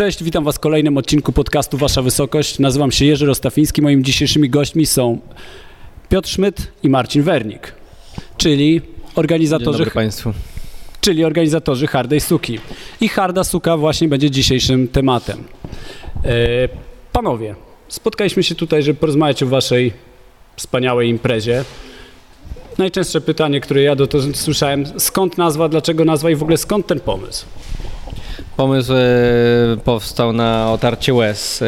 Cześć, 0.00 0.24
witam 0.24 0.44
Was 0.44 0.56
w 0.56 0.58
kolejnym 0.58 0.96
odcinku 0.96 1.32
podcastu 1.32 1.76
Wasza 1.76 2.02
Wysokość. 2.02 2.58
Nazywam 2.58 2.92
się 2.92 3.04
Jerzy 3.04 3.26
Rostafiński. 3.26 3.82
Moimi 3.82 4.02
dzisiejszymi 4.02 4.50
gośćmi 4.50 4.86
są 4.86 5.18
Piotr 6.08 6.28
Szmyt 6.28 6.72
i 6.82 6.88
Marcin 6.88 7.22
Wernik, 7.22 7.74
czyli 8.36 8.80
organizatorzy, 9.14 9.90
czyli 11.00 11.24
organizatorzy 11.24 11.86
Hardej 11.86 12.20
Suki. 12.20 12.58
I 13.00 13.08
Harda 13.08 13.44
Suka 13.44 13.76
właśnie 13.76 14.08
będzie 14.08 14.30
dzisiejszym 14.30 14.88
tematem. 14.88 15.44
E, 16.24 16.68
panowie, 17.12 17.54
spotkaliśmy 17.88 18.42
się 18.42 18.54
tutaj, 18.54 18.82
żeby 18.82 19.00
porozmawiać 19.00 19.42
o 19.42 19.46
Waszej 19.46 19.92
wspaniałej 20.56 21.08
imprezie. 21.08 21.64
Najczęstsze 22.78 23.20
pytanie, 23.20 23.60
które 23.60 23.82
ja 23.82 23.96
do 23.96 24.06
to 24.06 24.18
słyszałem, 24.34 24.84
skąd 25.00 25.38
nazwa, 25.38 25.68
dlaczego 25.68 26.04
nazwa 26.04 26.30
i 26.30 26.34
w 26.34 26.42
ogóle 26.42 26.56
skąd 26.56 26.86
ten 26.86 27.00
pomysł? 27.00 27.46
Pomysł 28.60 28.92
e, 28.92 28.96
powstał 29.84 30.32
na 30.32 30.72
otarcie 30.72 31.14
łez 31.14 31.62
e, 31.62 31.66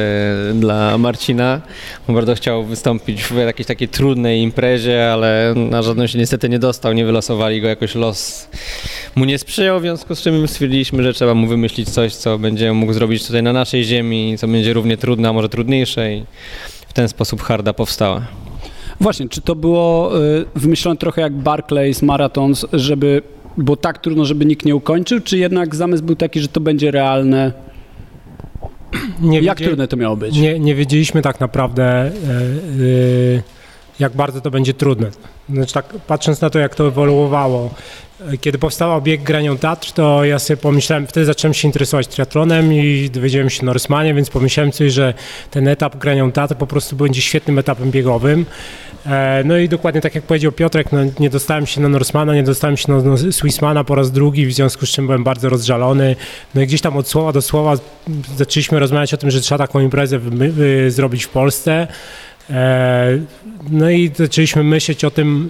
dla 0.55 0.99
Marcina. 0.99 1.61
On 2.09 2.15
bardzo 2.15 2.35
chciał 2.35 2.65
wystąpić 2.65 3.23
w 3.23 3.37
jakiejś 3.37 3.67
takiej 3.67 3.89
trudnej 3.89 4.41
imprezie, 4.41 5.13
ale 5.13 5.55
na 5.57 5.83
żadną 5.83 6.07
się 6.07 6.19
niestety 6.19 6.49
nie 6.49 6.59
dostał, 6.59 6.93
nie 6.93 7.05
wylosowali 7.05 7.61
go, 7.61 7.69
jakoś 7.69 7.95
los 7.95 8.49
mu 9.15 9.25
nie 9.25 9.39
sprzyjał, 9.39 9.79
w 9.79 9.83
związku 9.83 10.15
z 10.15 10.23
czym 10.23 10.49
stwierdziliśmy, 10.49 11.03
że 11.03 11.13
trzeba 11.13 11.35
mu 11.35 11.47
wymyślić 11.47 11.91
coś, 11.91 12.15
co 12.15 12.39
będzie 12.39 12.73
mógł 12.73 12.93
zrobić 12.93 13.27
tutaj 13.27 13.43
na 13.43 13.53
naszej 13.53 13.85
ziemi, 13.85 14.35
co 14.39 14.49
będzie 14.49 14.73
równie 14.73 14.97
trudne, 14.97 15.29
a 15.29 15.33
może 15.33 15.49
trudniejsze 15.49 16.15
i 16.15 16.25
w 16.89 16.93
ten 16.93 17.09
sposób 17.09 17.43
Harda 17.43 17.73
powstała. 17.73 18.23
Właśnie, 19.01 19.29
czy 19.29 19.41
to 19.41 19.55
było 19.55 20.19
y, 20.23 20.45
wymyślone 20.55 20.97
trochę 20.97 21.21
jak 21.21 21.33
Barclays, 21.33 22.03
Marathons, 22.03 22.67
żeby 22.73 23.23
było 23.57 23.77
tak 23.77 23.99
trudno, 23.99 24.25
żeby 24.25 24.45
nikt 24.47 24.65
nie 24.67 24.77
ukończył, 24.77 25.21
czy 25.21 25.39
jednak 25.39 25.75
zamysł 25.75 26.05
był 26.05 26.17
taki, 26.17 26.41
że 26.41 26.49
to 26.49 26.61
będzie 26.61 26.91
realne? 26.91 27.53
Nie 29.21 29.41
Jak 29.41 29.59
wiedzie- 29.59 29.65
trudne 29.67 29.89
to 29.89 29.97
miało 29.97 30.17
być? 30.17 30.37
Nie, 30.37 30.59
nie 30.59 30.75
wiedzieliśmy 30.75 31.23
tak 31.23 31.41
naprawdę, 31.41 31.85
e, 31.85 32.11
jak 33.99 34.13
bardzo 34.17 34.41
to 34.41 34.51
będzie 34.51 34.75
trudne. 34.75 35.11
Znaczy 35.51 35.75
tak, 35.75 35.87
patrząc 36.07 36.41
na 36.41 36.51
to, 36.51 36.59
jak 36.59 36.75
to 36.75 36.89
ewoluowało, 36.89 37.75
kiedy 38.41 38.59
powstał 38.59 39.03
bieg 39.03 39.23
Granią 39.23 39.59
Tatr, 39.59 39.93
to 39.93 40.25
ja 40.25 40.39
sobie 40.39 40.57
pomyślałem, 40.57 41.07
wtedy 41.07 41.27
zacząłem 41.27 41.55
się 41.55 41.69
interesować 41.69 42.07
triatlonem 42.09 42.73
i 42.73 43.11
dowiedziałem 43.13 43.51
się 43.51 43.65
Norsemanie, 43.67 44.15
więc 44.15 44.31
pomyślałem 44.31 44.73
sobie, 44.73 44.91
że 44.91 45.15
ten 45.51 45.69
etap 45.69 45.97
Granią 45.97 46.33
Tatr 46.33 46.55
po 46.57 46.67
prostu 46.67 46.97
będzie 46.97 47.21
świetnym 47.23 47.59
etapem 47.59 47.91
biegowym. 47.91 48.47
E, 49.07 49.43
No 49.45 49.57
i 49.59 49.69
dokładnie 49.69 50.01
tak 50.01 50.15
jak 50.15 50.25
powiedział 50.25 50.53
Piotrek, 50.53 50.93
no 50.93 50.99
nie 51.21 51.31
dostałem 51.31 51.67
się 51.67 51.81
na 51.81 51.89
Norsemana, 51.89 52.35
nie 52.35 52.43
dostałem 52.43 52.77
się 52.77 52.93
na 52.93 53.03
na 53.03 53.17
Swissmana 53.33 53.85
po 53.85 53.95
raz 53.95 54.11
drugi, 54.13 54.47
w 54.47 54.53
związku 54.53 54.87
z 54.87 54.91
czym 54.91 55.07
byłem 55.07 55.25
bardzo 55.25 55.49
rozżalony. 55.49 56.17
No 56.55 56.61
i 56.63 56.67
gdzieś 56.67 56.81
tam 56.81 56.97
od 56.97 57.09
słowa 57.09 57.33
do 57.33 57.43
słowa 57.43 57.75
zaczęliśmy 58.37 58.79
rozmawiać 58.79 59.15
o 59.15 59.17
tym, 59.17 59.31
że 59.31 59.41
trzeba 59.41 59.67
taką 59.67 59.81
imprezę 59.81 60.19
wy- 60.19 60.91
zrobić 60.91 61.25
w 61.25 61.29
Polsce. 61.29 61.87
E, 62.51 63.19
No 63.71 63.91
i 63.91 64.11
zaczęliśmy 64.17 64.65
myśleć 64.65 65.05
o 65.05 65.11
tym, 65.11 65.49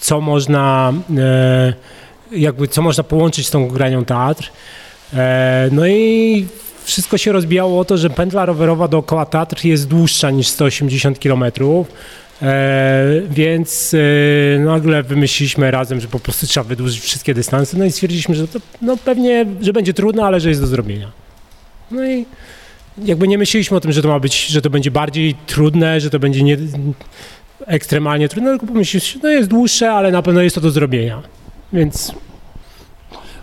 co 0.00 0.20
można, 0.20 0.92
e, 1.18 1.72
jakby, 2.32 2.68
co 2.68 2.82
można 2.82 3.04
połączyć 3.04 3.46
z 3.46 3.50
tą 3.50 3.68
granią 3.68 4.04
teatr. 4.04 4.50
E, 5.14 5.68
No 5.72 5.86
i 5.86 6.46
wszystko 6.84 7.18
się 7.18 7.32
rozbijało 7.32 7.80
o 7.80 7.84
to, 7.84 7.96
że 7.96 8.10
pętla 8.10 8.46
rowerowa 8.46 8.88
dookoła 8.88 9.26
Tatr 9.26 9.64
jest 9.64 9.88
dłuższa 9.88 10.30
niż 10.30 10.48
180 10.48 11.18
km. 11.18 11.44
E, 12.42 13.04
więc 13.30 13.96
nagle 14.58 15.02
wymyśliliśmy 15.02 15.70
razem, 15.70 16.00
że 16.00 16.08
po 16.08 16.20
prostu 16.20 16.46
trzeba 16.46 16.64
wydłużyć 16.64 17.00
wszystkie 17.00 17.34
dystanse. 17.34 17.76
No 17.78 17.84
i 17.84 17.92
stwierdziliśmy, 17.92 18.34
że 18.34 18.48
to 18.48 18.58
no 18.82 18.96
pewnie, 18.96 19.46
że 19.60 19.72
będzie 19.72 19.94
trudno, 19.94 20.26
ale 20.26 20.40
że 20.40 20.48
jest 20.48 20.60
do 20.60 20.66
zrobienia. 20.66 21.10
No 21.90 22.06
i 22.06 22.26
jakby 23.04 23.28
nie 23.28 23.38
myśleliśmy 23.38 23.76
o 23.76 23.80
tym, 23.80 23.92
że 23.92 24.02
to 24.02 24.08
ma 24.08 24.20
być, 24.20 24.46
że 24.46 24.62
to 24.62 24.70
będzie 24.70 24.90
bardziej 24.90 25.34
trudne, 25.46 26.00
że 26.00 26.10
to 26.10 26.18
będzie 26.18 26.42
nie, 26.42 26.56
ekstremalnie 27.66 28.28
trudne, 28.28 28.50
tylko 28.50 28.66
pomyśleliśmy, 28.66 29.20
że 29.20 29.28
no 29.28 29.28
jest 29.28 29.48
dłuższe, 29.48 29.92
ale 29.92 30.10
na 30.10 30.22
pewno 30.22 30.40
jest 30.42 30.54
to 30.54 30.60
do 30.60 30.70
zrobienia. 30.70 31.22
Więc 31.72 32.12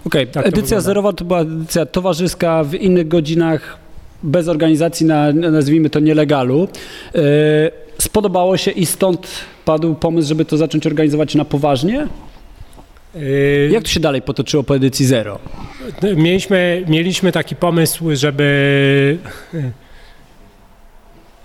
Okej, 0.06 0.28
Tak 0.28 0.44
to 0.44 0.50
edycja 0.50 0.82
zerowa 0.82 1.14
to 1.14 1.26
była 1.26 1.40
edycja 1.40 1.86
towarzyska 1.86 2.64
w 2.64 2.74
innych 2.74 3.08
godzinach, 3.08 3.78
bez 4.24 4.48
organizacji, 4.48 5.06
na, 5.06 5.32
nazwijmy 5.34 5.90
to 5.90 6.00
nielegalu. 6.00 6.68
E, 7.16 7.20
Spodobało 7.98 8.58
się 8.58 8.72
i 8.72 8.86
stąd 8.86 9.28
padł 9.66 9.96
pomysł, 9.96 10.28
żeby 10.28 10.46
to 10.46 10.58
zacząć 10.58 10.88
organizować 10.88 11.36
na 11.36 11.46
poważnie? 11.46 12.08
yy, 13.16 13.70
Jak 13.72 13.84
to 13.84 13.90
się 13.90 14.00
dalej 14.00 14.22
potoczyło 14.22 14.64
po 14.64 14.76
edycji 14.76 15.06
zero? 15.06 15.40
Mieliśmy, 16.16 16.84
mieliśmy 16.88 17.32
taki 17.32 17.56
pomysł, 17.56 18.16
żeby. 18.16 19.18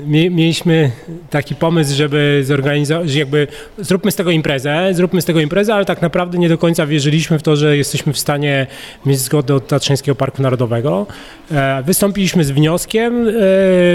Mie- 0.07 0.31
Mieliśmy 0.31 0.91
taki 1.31 1.55
pomysł, 1.55 1.95
żeby 1.97 2.43
zorganizować, 2.47 3.15
jakby 3.15 3.47
zróbmy 3.79 4.11
z 4.11 4.15
tego 4.17 4.31
imprezę, 4.31 4.89
zróbmy 4.95 5.23
z 5.23 5.25
tego 5.25 5.41
imprezę, 5.41 5.75
ale 5.75 5.85
tak 5.85 6.03
naprawdę 6.03 6.39
nie 6.39 6.49
do 6.49 6.59
końca 6.59 6.87
wierzyliśmy 6.87 7.39
w 7.39 7.43
to, 7.43 7.57
że 7.57 7.77
jesteśmy 7.77 8.13
w 8.13 8.19
stanie 8.19 8.67
mieć 9.07 9.19
zgodę 9.19 9.55
od 9.55 9.67
Tatrzańskiego 9.69 10.15
Parku 10.15 10.43
Narodowego. 10.43 11.07
E, 11.51 11.83
Wystąpiliśmy 11.83 12.45
z 12.45 12.51
wnioskiem, 12.51 13.29
e, 13.29 13.33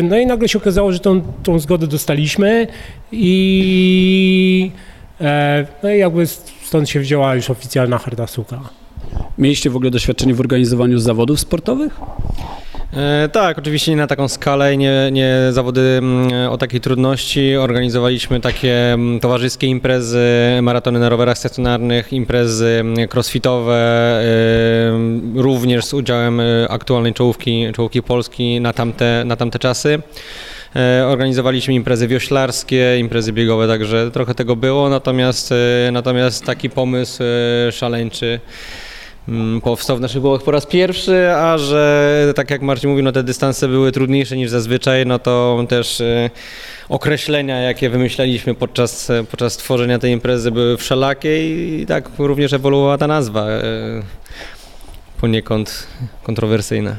no 0.03 0.17
i 0.17 0.25
nagle 0.25 0.49
się 0.49 0.57
okazało, 0.57 0.91
że 0.91 0.99
tą, 0.99 1.21
tą 1.43 1.59
zgodę 1.59 1.87
dostaliśmy 1.87 2.67
i 3.11 4.71
e, 5.21 5.65
no 5.83 5.89
i 5.93 5.99
jakby 5.99 6.27
stąd 6.63 6.89
się 6.89 6.99
wzięła 6.99 7.35
już 7.35 7.49
oficjalna 7.49 7.97
harda 7.97 8.27
suka. 8.27 8.59
Mieliście 9.37 9.69
w 9.69 9.75
ogóle 9.75 9.91
doświadczenie 9.91 10.33
w 10.33 10.39
organizowaniu 10.39 10.99
zawodów 10.99 11.39
sportowych? 11.39 11.99
E, 12.97 13.29
tak, 13.29 13.57
oczywiście 13.57 13.91
nie 13.91 13.97
na 13.97 14.07
taką 14.07 14.27
skalę, 14.27 14.77
nie, 14.77 15.09
nie 15.11 15.37
zawody 15.51 15.81
mm, 15.81 16.49
o 16.49 16.57
takiej 16.57 16.81
trudności. 16.81 17.57
Organizowaliśmy 17.57 18.39
takie 18.39 18.93
mm, 18.93 19.19
towarzyskie 19.19 19.67
imprezy, 19.67 20.27
maratony 20.61 20.99
na 20.99 21.09
rowerach 21.09 21.37
stacjonarnych, 21.37 22.13
imprezy 22.13 22.77
mm, 22.79 23.07
crossfitowe, 23.13 23.75
e, 23.75 25.41
również 25.41 25.85
z 25.85 25.93
udziałem 25.93 26.39
e, 26.39 26.67
aktualnej 26.69 27.13
czołówki, 27.13 27.67
czołówki 27.75 28.03
Polski 28.03 28.61
na 28.61 28.73
tamte, 28.73 29.23
na 29.25 29.35
tamte 29.35 29.59
czasy. 29.59 29.99
Organizowaliśmy 31.07 31.73
imprezy 31.73 32.07
wioślarskie, 32.07 32.99
imprezy 32.99 33.33
biegowe, 33.33 33.67
także 33.67 34.11
trochę 34.11 34.35
tego 34.35 34.55
było, 34.55 34.89
natomiast, 34.89 35.53
natomiast 35.91 36.45
taki 36.45 36.69
pomysł 36.69 37.23
szaleńczy 37.71 38.39
powstał 39.63 39.97
w 39.97 40.01
naszych 40.01 40.21
głowach 40.21 40.43
po 40.43 40.51
raz 40.51 40.65
pierwszy, 40.65 41.29
a 41.29 41.57
że 41.57 42.33
tak 42.35 42.49
jak 42.49 42.61
Marcin 42.61 42.89
mówił, 42.89 43.03
no 43.03 43.11
te 43.11 43.23
dystanse 43.23 43.67
były 43.67 43.91
trudniejsze 43.91 44.37
niż 44.37 44.49
zazwyczaj, 44.49 45.05
no 45.05 45.19
to 45.19 45.65
też 45.69 46.01
e, 46.01 46.29
określenia, 46.89 47.61
jakie 47.61 47.89
wymyślaliśmy 47.89 48.55
podczas, 48.55 49.11
podczas 49.31 49.57
tworzenia 49.57 49.99
tej 49.99 50.11
imprezy 50.11 50.51
były 50.51 50.77
wszelakie 50.77 51.47
i 51.81 51.85
tak 51.85 52.09
również 52.17 52.53
ewoluowała 52.53 52.97
ta 52.97 53.07
nazwa. 53.07 53.49
e, 53.49 53.61
Poniekąd 55.21 55.87
kontrowersyjna. 56.23 56.95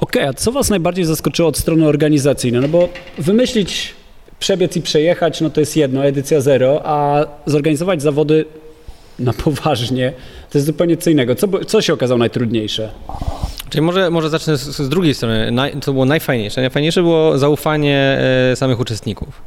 Okej, 0.00 0.24
a 0.24 0.32
co 0.32 0.52
Was 0.52 0.70
najbardziej 0.70 1.04
zaskoczyło 1.04 1.48
od 1.48 1.58
strony 1.58 1.86
organizacyjnej? 1.86 2.60
No 2.62 2.68
bo 2.68 2.88
wymyślić, 3.18 3.94
przebiec 4.38 4.76
i 4.76 4.82
przejechać, 4.82 5.40
no 5.40 5.50
to 5.50 5.60
jest 5.60 5.76
jedno, 5.76 6.04
edycja 6.04 6.40
zero, 6.40 6.80
a 6.84 7.26
zorganizować 7.46 8.02
zawody 8.02 8.44
na 9.20 9.32
poważnie, 9.32 10.12
to 10.50 10.58
jest 10.58 10.66
zupełnie 10.66 10.96
co 10.96 11.10
innego. 11.10 11.34
Co, 11.34 11.64
co 11.64 11.82
się 11.82 11.92
okazało 11.92 12.18
najtrudniejsze? 12.18 12.90
Czyli 13.70 13.82
może, 13.82 14.10
może 14.10 14.30
zacznę 14.30 14.56
z, 14.56 14.62
z 14.62 14.88
drugiej 14.88 15.14
strony. 15.14 15.50
Naj, 15.50 15.72
co 15.80 15.92
było 15.92 16.04
najfajniejsze? 16.04 16.60
Najfajniejsze 16.60 17.02
było 17.02 17.38
zaufanie 17.38 18.18
e, 18.52 18.56
samych 18.56 18.80
uczestników. 18.80 19.42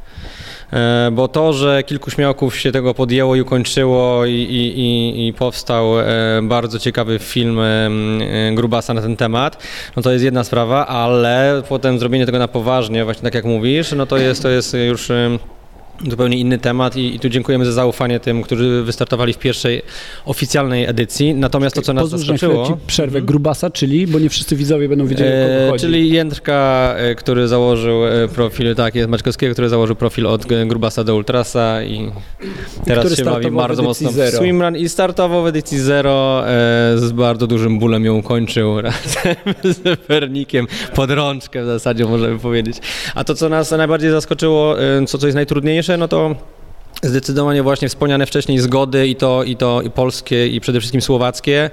E, 0.72 1.10
bo 1.12 1.28
to, 1.28 1.52
że 1.52 1.82
kilku 1.82 2.10
śmiałków 2.10 2.56
się 2.56 2.72
tego 2.72 2.94
podjęło 2.94 3.36
i 3.36 3.40
ukończyło 3.40 4.24
i, 4.24 4.32
i, 4.32 4.80
i, 4.80 5.28
i 5.28 5.32
powstał 5.32 6.00
e, 6.00 6.04
bardzo 6.42 6.78
ciekawy 6.78 7.18
film 7.18 7.58
e, 7.58 7.62
e, 7.64 8.54
Grubasa 8.54 8.94
na 8.94 9.02
ten 9.02 9.16
temat, 9.16 9.62
no 9.96 10.02
to 10.02 10.12
jest 10.12 10.24
jedna 10.24 10.44
sprawa, 10.44 10.86
ale 10.86 11.62
potem 11.68 11.98
zrobienie 11.98 12.26
tego 12.26 12.38
na 12.38 12.48
poważnie, 12.48 13.04
właśnie 13.04 13.22
tak 13.22 13.34
jak 13.34 13.44
mówisz, 13.44 13.92
no 13.92 14.06
to 14.06 14.16
jest, 14.16 14.42
to 14.42 14.48
jest 14.48 14.76
już 14.88 15.10
e, 15.10 15.38
zupełnie 16.10 16.36
inny 16.38 16.58
temat 16.58 16.96
i, 16.96 17.14
i 17.14 17.20
tu 17.20 17.28
dziękujemy 17.28 17.64
za 17.64 17.72
zaufanie 17.72 18.20
tym, 18.20 18.42
którzy 18.42 18.82
wystartowali 18.82 19.32
w 19.32 19.38
pierwszej 19.38 19.82
oficjalnej 20.24 20.84
edycji. 20.84 21.34
Natomiast 21.34 21.76
to, 21.76 21.82
co 21.82 21.92
nas 21.92 22.02
Pozwól, 22.02 22.18
zaskoczyło... 22.20 22.66
ci 22.66 22.72
przerwę. 22.86 23.22
Grubasa, 23.22 23.70
czyli, 23.70 24.06
bo 24.06 24.18
nie 24.18 24.28
wszyscy 24.28 24.56
widzowie 24.56 24.88
będą 24.88 25.06
wiedzieli, 25.06 25.30
o 25.30 25.32
kogo 25.32 25.54
E, 25.54 25.70
chodzi. 25.70 25.84
czyli 25.86 26.10
Jędrka, 26.10 26.94
e, 26.96 27.14
który 27.14 27.48
założył 27.48 28.06
e, 28.06 28.28
profil, 28.28 28.74
tak, 28.74 28.94
jest 28.94 29.08
Maćkowskiego, 29.08 29.52
który 29.52 29.68
założył 29.68 29.96
profil 29.96 30.26
od 30.26 30.46
Grubasa 30.66 31.04
do 31.04 31.16
Ultrasa 31.16 31.82
i 31.82 32.10
teraz 32.84 33.16
się 33.16 33.24
bawi 33.24 33.50
bardzo 33.50 33.82
mocno 33.82 34.12
zero. 34.12 34.32
w 34.32 34.34
swimrun 34.34 34.76
i 34.76 34.88
startował 34.88 35.42
w 35.42 35.46
edycji 35.46 35.78
zero, 35.78 36.42
e, 36.48 36.98
z 36.98 37.12
bardzo 37.12 37.46
dużym 37.46 37.78
bólem 37.78 38.04
ją 38.04 38.22
kończył 38.22 38.80
razem 38.82 39.36
z 39.64 40.06
Wernikiem, 40.08 40.66
pod 40.94 41.10
rączkę 41.10 41.62
w 41.62 41.66
zasadzie 41.66 42.04
możemy 42.04 42.38
powiedzieć. 42.38 42.76
A 43.14 43.24
to, 43.24 43.34
co 43.34 43.48
nas 43.48 43.70
najbardziej 43.70 44.10
zaskoczyło, 44.10 44.76
co, 45.06 45.18
co 45.18 45.26
jest 45.26 45.34
najtrudniejsze, 45.34 45.83
no 45.88 46.08
to 46.08 46.34
Zdecydowanie 47.04 47.62
właśnie 47.62 47.88
wspomniane 47.88 48.26
wcześniej 48.26 48.58
zgody 48.58 49.08
i 49.08 49.16
to, 49.16 49.44
i 49.44 49.56
to 49.56 49.82
i 49.82 49.90
polskie 49.90 50.48
i 50.48 50.60
przede 50.60 50.80
wszystkim 50.80 51.02
słowackie. 51.02 51.70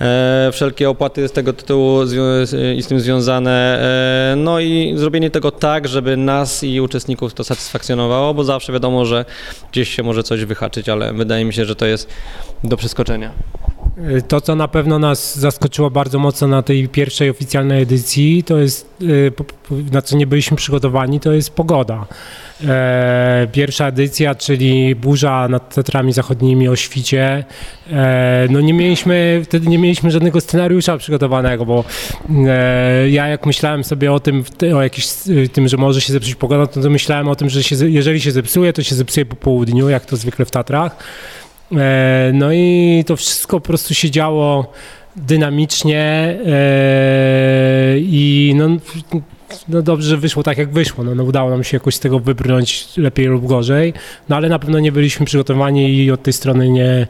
E, 0.00 0.50
wszelkie 0.52 0.90
opłaty 0.90 1.28
z 1.28 1.32
tego 1.32 1.52
tytułu 1.52 2.02
i 2.76 2.82
z 2.82 2.86
tym 2.86 3.00
związane. 3.00 3.80
E, 4.32 4.36
no 4.36 4.60
i 4.60 4.94
zrobienie 4.96 5.30
tego 5.30 5.50
tak, 5.50 5.88
żeby 5.88 6.16
nas 6.16 6.64
i 6.64 6.80
uczestników 6.80 7.34
to 7.34 7.44
satysfakcjonowało, 7.44 8.34
bo 8.34 8.44
zawsze 8.44 8.72
wiadomo, 8.72 9.06
że 9.06 9.24
gdzieś 9.72 9.94
się 9.94 10.02
może 10.02 10.22
coś 10.22 10.44
wyhaczyć, 10.44 10.88
ale 10.88 11.12
wydaje 11.12 11.44
mi 11.44 11.52
się, 11.52 11.64
że 11.64 11.76
to 11.76 11.86
jest 11.86 12.08
do 12.64 12.76
przeskoczenia. 12.76 13.32
To, 14.28 14.40
co 14.40 14.54
na 14.54 14.68
pewno 14.68 14.98
nas 14.98 15.38
zaskoczyło 15.38 15.90
bardzo 15.90 16.18
mocno 16.18 16.48
na 16.48 16.62
tej 16.62 16.88
pierwszej 16.88 17.30
oficjalnej 17.30 17.82
edycji, 17.82 18.42
to 18.42 18.58
jest, 18.58 18.94
y, 19.02 19.32
na 19.92 20.02
co 20.02 20.16
nie 20.16 20.26
byliśmy 20.26 20.56
przygotowani, 20.56 21.20
to 21.20 21.32
jest 21.32 21.50
pogoda. 21.50 22.06
E, 22.68 23.48
Pierwsza 23.52 23.86
edycja, 23.86 24.34
czyli 24.34 24.94
burza 24.94 25.48
nad 25.48 25.74
Tatrami 25.74 26.12
Zachodnimi 26.12 26.68
o 26.68 26.76
świcie. 26.76 27.44
E, 27.90 28.46
No 28.50 28.60
nie 28.60 28.72
mieliśmy, 28.74 29.40
wtedy 29.44 29.66
nie 29.68 29.78
mieliśmy 29.78 30.10
żadnego 30.10 30.40
scenariusza 30.40 30.98
przygotowanego, 30.98 31.66
bo 31.66 31.84
e, 32.46 33.10
ja 33.10 33.28
jak 33.28 33.46
myślałem 33.46 33.84
sobie 33.84 34.12
o 34.12 34.20
tym, 34.20 34.44
o 34.76 34.82
jakimś, 34.82 35.06
y, 35.28 35.48
tym, 35.48 35.68
że 35.68 35.76
może 35.76 36.00
się 36.00 36.12
zepsuć 36.12 36.34
pogoda, 36.34 36.66
to, 36.66 36.82
to 36.82 36.90
myślałem 36.90 37.28
o 37.28 37.36
tym, 37.36 37.48
że 37.48 37.62
się, 37.62 37.76
jeżeli 37.90 38.20
się 38.20 38.32
zepsuje, 38.32 38.72
to 38.72 38.82
się 38.82 38.94
zepsuje 38.94 39.26
po 39.26 39.36
południu, 39.36 39.88
jak 39.88 40.06
to 40.06 40.16
zwykle 40.16 40.44
w 40.44 40.50
Tatrach. 40.50 40.96
E, 41.72 42.30
No 42.34 42.52
i 42.52 43.04
to 43.06 43.16
wszystko 43.16 43.60
po 43.60 43.66
prostu 43.66 43.94
się 43.94 44.10
działo 44.10 44.72
dynamicznie 45.16 46.36
e, 46.46 47.98
i 47.98 48.54
no, 48.56 48.68
no 49.68 49.82
dobrze, 49.82 50.08
że 50.08 50.16
wyszło 50.16 50.42
tak 50.42 50.58
jak 50.58 50.70
wyszło. 50.72 51.04
No, 51.04 51.14
no 51.14 51.24
udało 51.24 51.50
nam 51.50 51.64
się 51.64 51.76
jakoś 51.76 51.94
z 51.94 52.00
tego 52.00 52.20
wybrnąć 52.20 52.88
lepiej 52.96 53.26
lub 53.26 53.46
gorzej, 53.46 53.92
no 54.28 54.36
ale 54.36 54.48
na 54.48 54.58
pewno 54.58 54.78
nie 54.78 54.92
byliśmy 54.92 55.26
przygotowani 55.26 55.96
i 55.96 56.10
od 56.10 56.22
tej 56.22 56.32
strony 56.32 56.68
nie, 56.68 57.06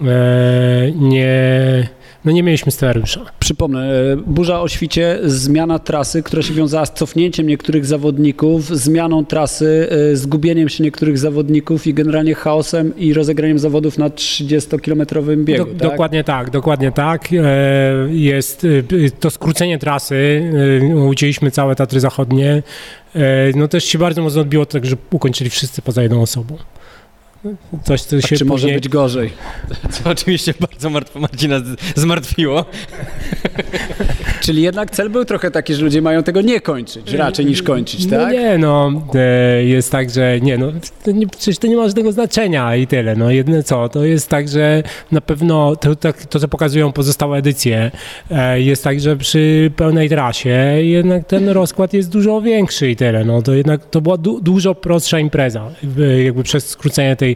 e, 0.00 0.92
nie, 0.94 1.88
no 2.26 2.32
nie 2.32 2.42
mieliśmy 2.42 2.72
scenariusza. 2.72 3.20
Przypomnę, 3.38 3.90
e, 4.12 4.16
burza 4.16 4.60
o 4.60 4.68
świcie, 4.68 5.18
zmiana 5.24 5.78
trasy, 5.78 6.22
która 6.22 6.42
się 6.42 6.54
wiązała 6.54 6.86
z 6.86 6.92
cofnięciem 6.92 7.46
niektórych 7.46 7.86
zawodników, 7.86 8.76
zmianą 8.78 9.24
trasy, 9.24 9.88
e, 10.12 10.16
zgubieniem 10.16 10.68
się 10.68 10.84
niektórych 10.84 11.18
zawodników 11.18 11.86
i 11.86 11.94
generalnie 11.94 12.34
chaosem 12.34 12.96
i 12.98 13.14
rozegraniem 13.14 13.58
zawodów 13.58 13.98
na 13.98 14.08
30-kilometrowym 14.10 15.44
biegu. 15.44 15.64
Do, 15.64 15.70
tak? 15.70 15.90
Dokładnie 15.90 16.24
tak, 16.24 16.50
dokładnie 16.50 16.92
tak. 16.92 17.28
E, 17.32 17.36
Jest 18.10 18.66
to 19.20 19.30
skrócenie 19.30 19.78
trasy, 19.78 20.50
ucięliśmy 21.08 21.50
całe 21.50 21.76
Tatry 21.76 22.00
Zachodnie. 22.00 22.62
No 23.54 23.68
też 23.68 23.84
się 23.84 23.98
bardzo 23.98 24.22
mocno 24.22 24.40
odbiło 24.40 24.66
tak, 24.66 24.86
że 24.86 24.96
ukończyli 25.10 25.50
wszyscy 25.50 25.82
poza 25.82 26.02
jedną 26.02 26.22
osobą. 26.22 26.56
Coś, 27.84 28.02
co 28.02 28.20
się 28.20 28.36
czy 28.36 28.44
może 28.44 28.62
później... 28.62 28.74
być 28.74 28.88
gorzej? 28.88 29.30
Co 29.90 30.10
oczywiście 30.10 30.54
bardzo 30.60 30.90
Mart- 30.90 31.20
Marcina 31.20 31.56
zmartwiło. 31.94 32.64
Czyli 34.40 34.62
jednak 34.62 34.90
cel 34.90 35.10
był 35.10 35.24
trochę 35.24 35.50
taki, 35.50 35.74
że 35.74 35.82
ludzie 35.82 36.02
mają 36.02 36.22
tego 36.22 36.40
nie 36.40 36.60
kończyć, 36.60 37.12
raczej 37.12 37.46
niż 37.46 37.62
kończyć, 37.62 38.04
No 38.06 38.10
tak? 38.18 38.32
nie, 38.32 38.58
no 38.58 38.92
e, 39.14 39.64
jest 39.64 39.92
tak, 39.92 40.10
że 40.10 40.40
nie, 40.40 40.58
no 40.58 40.72
to 41.04 41.10
nie, 41.10 41.26
przecież 41.26 41.58
to 41.58 41.66
nie 41.66 41.76
ma 41.76 41.86
żadnego 41.86 42.12
znaczenia 42.12 42.76
i 42.76 42.86
tyle. 42.86 43.16
No 43.16 43.30
jedyne 43.30 43.62
co, 43.62 43.88
to 43.88 44.04
jest 44.04 44.28
tak, 44.28 44.48
że 44.48 44.82
na 45.12 45.20
pewno 45.20 45.76
to, 45.76 45.96
tak, 45.96 46.26
to 46.26 46.40
co 46.40 46.48
pokazują 46.48 46.92
pozostałe 46.92 47.38
edycje, 47.38 47.90
e, 48.30 48.60
jest 48.60 48.84
tak, 48.84 49.00
że 49.00 49.16
przy 49.16 49.70
pełnej 49.76 50.08
trasie 50.08 50.48
jednak 50.80 51.26
ten 51.26 51.48
rozkład 51.48 51.92
jest 51.92 52.10
dużo 52.10 52.40
większy 52.40 52.90
i 52.90 52.96
tyle. 52.96 53.24
No 53.24 53.42
to 53.42 53.54
jednak 53.54 53.86
to 53.90 54.00
była 54.00 54.16
du, 54.16 54.40
dużo 54.40 54.74
prostsza 54.74 55.18
impreza, 55.18 55.70
jakby 56.24 56.42
przez 56.42 56.68
skrócenie 56.68 57.16
tej 57.16 57.35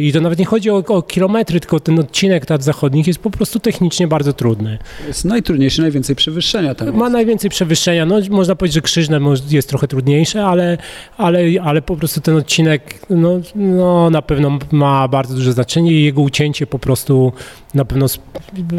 i 0.00 0.12
to 0.12 0.20
nawet 0.20 0.38
nie 0.38 0.44
chodzi 0.44 0.70
o, 0.70 0.76
o 0.76 1.02
kilometry, 1.02 1.60
tylko 1.60 1.80
ten 1.80 1.98
odcinek 1.98 2.46
Tat 2.46 2.62
Zachodnich 2.62 3.06
jest 3.06 3.18
po 3.18 3.30
prostu 3.30 3.60
technicznie 3.60 4.08
bardzo 4.08 4.32
trudny. 4.32 4.78
Jest 5.06 5.24
najtrudniejszy, 5.24 5.82
najwięcej 5.82 6.16
przewyższenia 6.16 6.74
tam 6.74 6.88
jest. 6.88 6.98
Ma 6.98 7.10
najwięcej 7.10 7.50
przewyższenia. 7.50 8.06
No, 8.06 8.20
można 8.30 8.56
powiedzieć, 8.56 8.74
że 8.74 8.80
krzyżne 8.80 9.20
jest 9.50 9.68
trochę 9.68 9.88
trudniejsze, 9.88 10.44
ale, 10.44 10.78
ale, 11.16 11.40
ale 11.62 11.82
po 11.82 11.96
prostu 11.96 12.20
ten 12.20 12.36
odcinek 12.36 13.00
no, 13.10 13.40
no, 13.54 14.10
na 14.10 14.22
pewno 14.22 14.58
ma 14.72 15.08
bardzo 15.08 15.34
duże 15.34 15.52
znaczenie 15.52 15.92
i 15.92 16.04
jego 16.04 16.22
ucięcie 16.22 16.66
po 16.66 16.78
prostu 16.78 17.32
na 17.74 17.84
pewno 17.84 18.06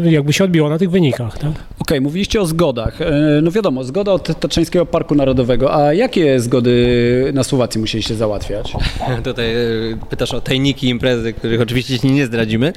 jakby 0.04 0.32
się 0.32 0.44
odbiło 0.44 0.68
na 0.68 0.78
tych 0.78 0.90
wynikach. 0.90 1.38
Tak? 1.38 1.52
Okej, 1.78 2.00
mówiliście 2.00 2.40
o 2.40 2.46
zgodach. 2.46 3.02
E, 3.02 3.40
No 3.42 3.50
wiadomo, 3.50 3.84
zgoda 3.84 4.12
od 4.12 4.40
Tatrzańskiego 4.40 4.86
Parku 4.86 5.14
Narodowego. 5.14 5.74
A 5.74 5.92
jakie 5.92 6.40
zgody 6.40 7.30
na 7.34 7.44
Słowacji 7.44 7.80
musieliście 7.80 8.14
załatwiać? 8.14 8.72
Tutaj 9.24 9.54
e, 9.54 9.56
pytasz 10.10 10.34
o 10.34 10.40
tajniki 10.40 10.87
imprezy, 10.88 11.32
których 11.32 11.60
oczywiście 11.60 11.98
ci 11.98 12.06
nie 12.10 12.26
zdradzimy. 12.26 12.72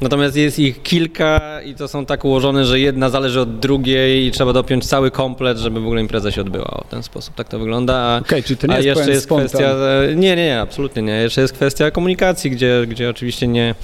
Natomiast 0.00 0.36
jest 0.36 0.58
ich 0.58 0.82
kilka 0.82 1.60
i 1.62 1.74
to 1.74 1.88
są 1.88 2.06
tak 2.06 2.24
ułożone, 2.24 2.64
że 2.64 2.80
jedna 2.80 3.10
zależy 3.10 3.40
od 3.40 3.58
drugiej 3.58 4.26
i 4.26 4.30
trzeba 4.30 4.52
dopiąć 4.52 4.86
cały 4.86 5.10
komplet, 5.10 5.58
żeby 5.58 5.80
w 5.80 5.84
ogóle 5.84 6.00
impreza 6.00 6.30
się 6.30 6.40
odbyła. 6.40 6.82
W 6.86 6.90
ten 6.90 7.02
sposób 7.02 7.34
tak 7.34 7.48
to 7.48 7.58
wygląda. 7.58 7.94
A, 7.96 8.42
czyli 8.42 8.56
to 8.56 8.66
nie 8.66 8.74
a 8.74 8.76
jest 8.76 8.86
jeszcze 8.98 9.10
jest 9.10 9.24
spontan. 9.24 9.48
kwestia. 9.48 9.70
e, 10.10 10.14
Nie, 10.16 10.36
nie, 10.36 10.44
nie, 10.46 10.60
absolutnie 10.60 11.02
nie. 11.02 11.12
Jeszcze 11.12 11.40
jest 11.40 11.52
kwestia 11.54 11.90
komunikacji, 11.90 12.50
gdzie, 12.50 12.84
gdzie 12.88 13.10
oczywiście 13.10 13.46
nie, 13.46 13.74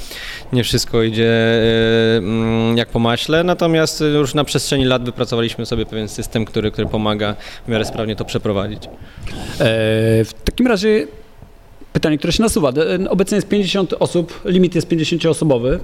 nie 0.53 0.65
wszystko 0.65 1.03
idzie 1.03 1.29
e, 1.31 2.17
mm, 2.19 2.77
jak 2.77 2.89
po 2.89 2.99
maśle. 2.99 3.45
Natomiast 3.45 4.01
już 4.15 4.35
na 4.35 4.45
przestrzeni 4.45 4.85
lat 4.85 5.05
wypracowaliśmy 5.05 5.67
sobie 5.67 5.87
pewien 5.87 6.09
system, 6.09 6.45
który, 6.45 6.71
który 6.71 6.87
pomaga 6.87 7.35
w 7.67 7.69
miarę 7.71 7.85
sprawnie 7.85 8.17
to 8.17 8.25
przeprowadzić. 8.25 8.85
E, 8.85 8.89
W 10.25 10.31
takim 10.45 10.67
razie 10.67 11.07
pytanie, 11.95 12.19
które 12.19 12.33
się 12.33 12.43
nasuwa. 12.43 12.69
E, 13.05 13.11
Obecnie 13.11 13.35
jest 13.37 13.49
50 13.49 13.95
osób, 13.99 14.41
limit 14.45 14.75
jest 14.75 14.89
50-osobowy. 14.89 15.79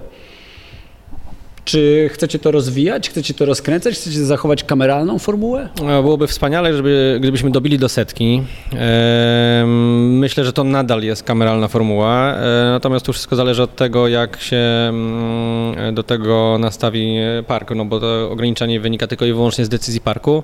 Czy 1.65 2.11
chcecie 2.13 2.39
to 2.39 2.51
rozwijać? 2.51 3.11
Chcecie 3.11 3.35
to 3.35 3.45
rozkręcać? 3.45 3.95
Chcecie 3.95 4.25
zachować 4.25 4.65
kameralną 4.65 5.19
formułę? 5.19 5.69
E, 5.83 6.03
Byłoby 6.03 6.27
wspaniale, 6.27 6.75
żeby, 6.77 7.17
gdybyśmy 7.21 7.51
dobili 7.51 7.79
do 7.79 7.89
setki. 7.89 8.43
Em, 8.73 10.19
Myślę, 10.19 10.45
że 10.45 10.53
to 10.53 10.65
nadal 10.65 11.03
jest 11.03 11.23
kameralna 11.23 11.69
formuła, 11.69 12.35
e, 12.35 12.41
natomiast 12.71 13.07
tu 13.07 13.13
wszystko 13.13 13.37
zależy 13.37 13.63
od 13.63 13.77
tego, 13.77 14.09
jak 14.09 14.41
się 14.41 14.57
mm, 14.57 15.95
do 15.95 16.03
tego 16.03 16.57
nastawi 16.61 17.17
park, 17.47 17.71
no 17.77 17.85
bo 17.85 18.01
to 18.01 18.31
ograniczenie 18.31 18.81
wynika 18.81 19.07
tylko 19.07 19.25
i 19.25 19.33
wyłącznie 19.33 19.65
z 19.65 19.69
decyzji 19.69 20.01
parku. 20.01 20.43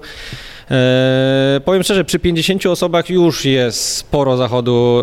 E, 0.70 1.60
Powiem 1.64 1.82
szczerze, 1.82 2.04
przy 2.04 2.18
50 2.18 2.66
osobach 2.66 3.10
już 3.10 3.44
jest 3.44 3.84
sporo 3.84 4.36
zachodu 4.36 5.02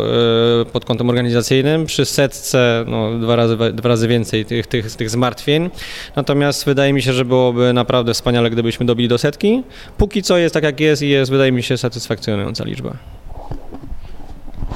e, 0.62 0.64
pod 0.64 0.84
kątem 0.84 1.08
organizacyjnym, 1.08 1.86
przy 1.86 2.04
setce 2.04 2.84
no, 2.88 3.18
dwa, 3.18 3.36
razy, 3.36 3.56
dwa 3.72 3.88
razy 3.88 4.08
więcej 4.08 4.44
tych, 4.44 4.66
tych, 4.66 4.96
tych 4.96 5.10
zmartwień. 5.10 5.70
Natomiast 6.16 6.64
wydaje 6.64 6.92
mi 6.92 7.02
się, 7.02 7.12
że 7.12 7.24
byłoby 7.24 7.72
naprawdę 7.72 8.14
wspaniale, 8.14 8.50
gdybyśmy 8.50 8.86
dobili 8.86 9.08
do 9.08 9.18
setki. 9.18 9.62
Póki 9.98 10.22
co 10.22 10.36
jest 10.36 10.54
tak 10.54 10.64
jak 10.64 10.80
jest 10.80 11.02
i 11.02 11.08
jest, 11.08 11.30
wydaje 11.30 11.52
mi 11.52 11.62
się, 11.62 11.76
satysfakcjonująca 11.78 12.64
liczba. 12.64 12.96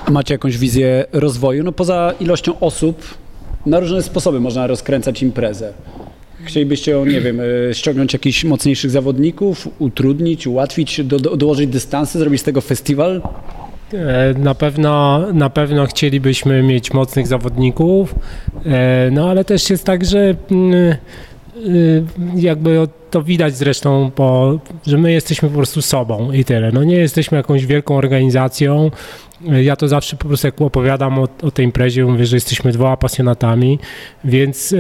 Macie 0.09 0.35
jakąś 0.35 0.59
wizję 0.59 1.05
rozwoju? 1.13 1.65
No 1.65 1.73
poza 1.73 2.15
ilością 2.21 2.61
osób, 2.61 3.03
na 3.67 3.81
różne 3.81 4.03
sposoby 4.03 4.41
można 4.41 4.67
rozkręcać 4.67 5.23
imprezę. 5.23 5.73
Chcielibyście, 6.45 7.03
nie 7.07 7.21
wiem, 7.21 7.41
e, 7.71 7.75
ściągnąć 7.75 8.13
jakichś 8.13 8.45
mocniejszych 8.45 8.91
zawodników, 8.91 9.69
utrudnić, 9.79 10.47
ułatwić, 10.47 11.05
do, 11.05 11.19
do, 11.19 11.37
dołożyć 11.37 11.71
dystansy, 11.71 12.19
zrobić 12.19 12.41
z 12.41 12.45
tego 12.45 12.61
festiwal? 12.61 13.23
E, 13.95 14.35
Na 14.39 14.55
pewno, 14.55 15.25
na 15.33 15.51
pewno 15.51 15.87
chcielibyśmy 15.87 16.63
mieć 16.63 16.93
mocnych 16.93 17.27
zawodników, 17.27 18.15
e, 18.67 19.09
no 19.13 19.31
ale 19.31 19.45
też 19.45 19.71
jest 19.71 19.85
tak, 19.85 20.05
że 20.05 20.35
mm, 20.51 20.97
jakby 22.37 22.81
o- 22.81 22.89
to 23.11 23.23
widać 23.23 23.57
zresztą, 23.57 24.11
po, 24.15 24.59
że 24.87 24.99
my 24.99 25.13
jesteśmy 25.13 25.49
po 25.49 25.55
prostu 25.55 25.83
sobą 25.83 26.33
i 26.33 26.45
tyle. 26.45 26.73
No 26.73 26.85
nie 26.85 26.97
jesteśmy 26.97 27.37
jakąś 27.37 27.67
wielką 27.67 27.97
organizacją. 27.97 28.91
E, 29.51 29.63
Ja 29.63 29.77
to 29.77 29.89
zawsze 29.89 30.17
po 30.17 30.29
prostu 30.29 30.47
jak 30.47 30.61
opowiadam 30.61 31.19
o, 31.19 31.29
o 31.43 31.51
tej 31.51 31.65
imprezie, 31.65 32.05
mówię, 32.05 32.27
że 32.27 32.37
jesteśmy 32.37 32.73
dwoma 32.73 32.97
pasjonatami, 32.97 33.79
więc 34.25 34.73
e, 34.73 34.77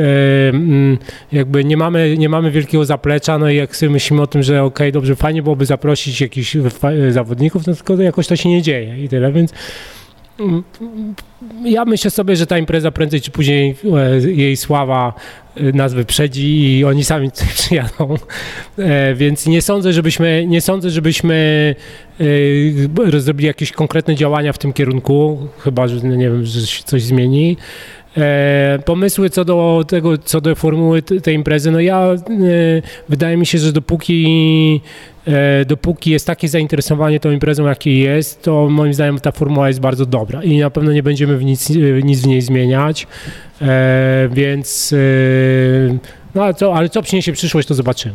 mm, 0.48 0.98
jakby 1.32 1.64
nie 1.64 1.76
mamy, 1.76 2.14
nie 2.18 2.28
mamy 2.28 2.50
wielkiego 2.50 2.84
zaplecza, 2.84 3.38
no 3.38 3.50
i 3.50 3.56
jak 3.56 3.76
sobie 3.76 3.90
myślimy 3.90 4.22
o 4.22 4.26
tym, 4.26 4.42
że 4.42 4.62
okej, 4.62 4.92
dobrze, 4.92 5.16
fajnie 5.16 5.42
byłoby 5.42 5.66
zaprosić 5.66 6.20
jakichś 6.20 6.56
zawodników, 7.10 7.66
no 7.66 7.74
tylko 7.74 8.02
jakoś 8.02 8.26
to 8.26 8.36
się 8.36 8.48
nie 8.48 8.62
dzieje 8.62 9.04
i 9.04 9.08
tyle, 9.08 9.32
więc 9.32 9.52
ja 11.64 11.84
myślę 11.84 12.10
sobie, 12.10 12.36
że 12.36 12.46
ta 12.46 12.58
impreza 12.58 12.90
prędzej 12.90 13.20
czy 13.20 13.30
później 13.30 13.76
e, 14.24 14.30
jej 14.30 14.56
sława 14.56 15.12
e, 15.56 15.72
nas 15.72 15.94
wyprzedzi 15.94 16.78
i 16.78 16.84
oni 16.84 17.04
sami 17.04 17.30
tutaj 17.32 17.48
przyjadą. 17.48 18.16
E, 18.78 19.14
Więc 19.14 19.46
nie 19.46 19.62
sądzę, 19.62 19.92
żebyśmy, 19.92 20.44
nie 20.48 20.60
sądzę, 20.60 20.90
żebyśmy 20.90 21.74
zrobili 23.18 23.46
jakieś 23.46 23.72
konkretne 23.72 24.14
działania 24.14 24.52
w 24.52 24.58
tym 24.58 24.72
kierunku, 24.72 25.48
chyba, 25.58 25.88
że 25.88 25.96
no 26.02 26.16
nie 26.16 26.30
wiem, 26.30 26.44
że 26.44 26.66
się 26.66 26.84
coś 26.84 27.02
zmieni. 27.02 27.56
E, 28.16 28.78
pomysły 28.84 29.30
co 29.30 29.44
do 29.44 29.84
tego, 29.88 30.18
co 30.18 30.40
do 30.40 30.54
formuły 30.54 31.02
tej 31.02 31.34
imprezy, 31.34 31.70
no 31.70 31.80
ja, 31.80 32.00
e, 32.00 32.16
wydaje 33.08 33.36
mi 33.36 33.46
się, 33.46 33.58
że 33.58 33.72
dopóki 33.72 34.80
e, 35.26 35.64
dopóki 35.64 36.10
jest 36.10 36.26
takie 36.26 36.48
zainteresowanie 36.48 37.20
tą 37.20 37.30
imprezą, 37.30 37.66
jakie 37.66 37.98
jest, 37.98 38.42
to 38.42 38.68
moim 38.70 38.94
zdaniem 38.94 39.20
ta 39.20 39.32
formuła 39.32 39.68
jest 39.68 39.80
bardzo 39.80 40.06
dobra 40.06 40.42
i 40.42 40.58
na 40.58 40.70
pewno 40.70 40.92
nie 40.92 41.02
będziemy 41.02 41.36
w 41.36 41.44
nic, 41.44 41.70
nic 42.04 42.20
w 42.20 42.26
niej 42.26 42.42
zmieniać, 42.42 43.06
więc 44.30 44.94
no 46.34 46.44
ale 46.44 46.54
co, 46.54 46.74
ale 46.74 46.88
co 46.88 47.02
przyniesie 47.02 47.32
przyszłość, 47.32 47.68
to 47.68 47.74
zobaczymy. 47.74 48.14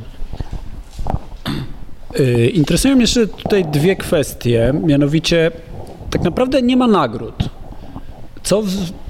Interesują 2.54 2.96
mnie 2.96 3.04
jeszcze 3.04 3.28
tutaj 3.28 3.66
dwie 3.66 3.96
kwestie, 3.96 4.74
mianowicie 4.84 5.52
tak 6.10 6.22
naprawdę 6.22 6.62
nie 6.62 6.78
ma 6.78 6.88
nagród, 6.88 7.36
co 8.44 8.64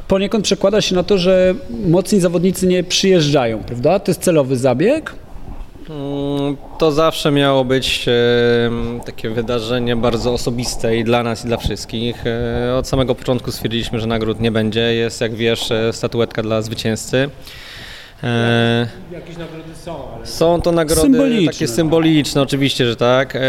poniekąd 0.08 0.44
przekłada 0.44 0.82
się 0.82 0.96
na 0.96 1.04
to, 1.04 1.18
że 1.18 1.56
mocni 1.88 2.20
zawodnicy 2.20 2.68
nie 2.68 2.84
przyjeżdżają, 2.84 3.64
prawda? 3.64 4.00
To 4.00 4.12
jest 4.12 4.22
celowy 4.22 4.58
zabieg. 4.58 5.16
Mm, 5.90 6.58
To 6.78 6.92
zawsze 6.92 7.32
miało 7.32 7.66
być 7.66 8.06
takie 9.06 9.30
wydarzenie 9.30 9.96
bardzo 9.96 10.34
osobiste 10.34 10.98
i 10.98 11.04
dla 11.04 11.24
nas, 11.24 11.44
i 11.44 11.48
dla 11.48 11.58
wszystkich. 11.58 12.24
E, 12.28 12.76
Od 12.78 12.88
samego 12.88 13.16
początku 13.16 13.52
stwierdziliśmy, 13.52 14.00
że 14.00 14.08
nagród 14.08 14.40
nie 14.40 14.52
będzie. 14.52 14.82
Jest, 14.94 15.22
jak 15.22 15.34
wiesz, 15.36 15.72
e, 15.72 15.94
statuetka 15.94 16.44
dla 16.44 16.62
zwycięzcy. 16.62 17.30
Jakieś 19.12 19.38
nagrody 19.38 19.76
są, 19.76 20.14
ale... 20.16 20.26
Są 20.26 20.62
to 20.62 20.72
nagrody 20.72 21.02
Symboliczne. 21.02 21.52
takie 21.52 21.68
symboliczne, 21.68 22.42
oczywiście, 22.42 22.86
że 22.86 22.96
tak. 22.96 23.36
E, 23.36 23.40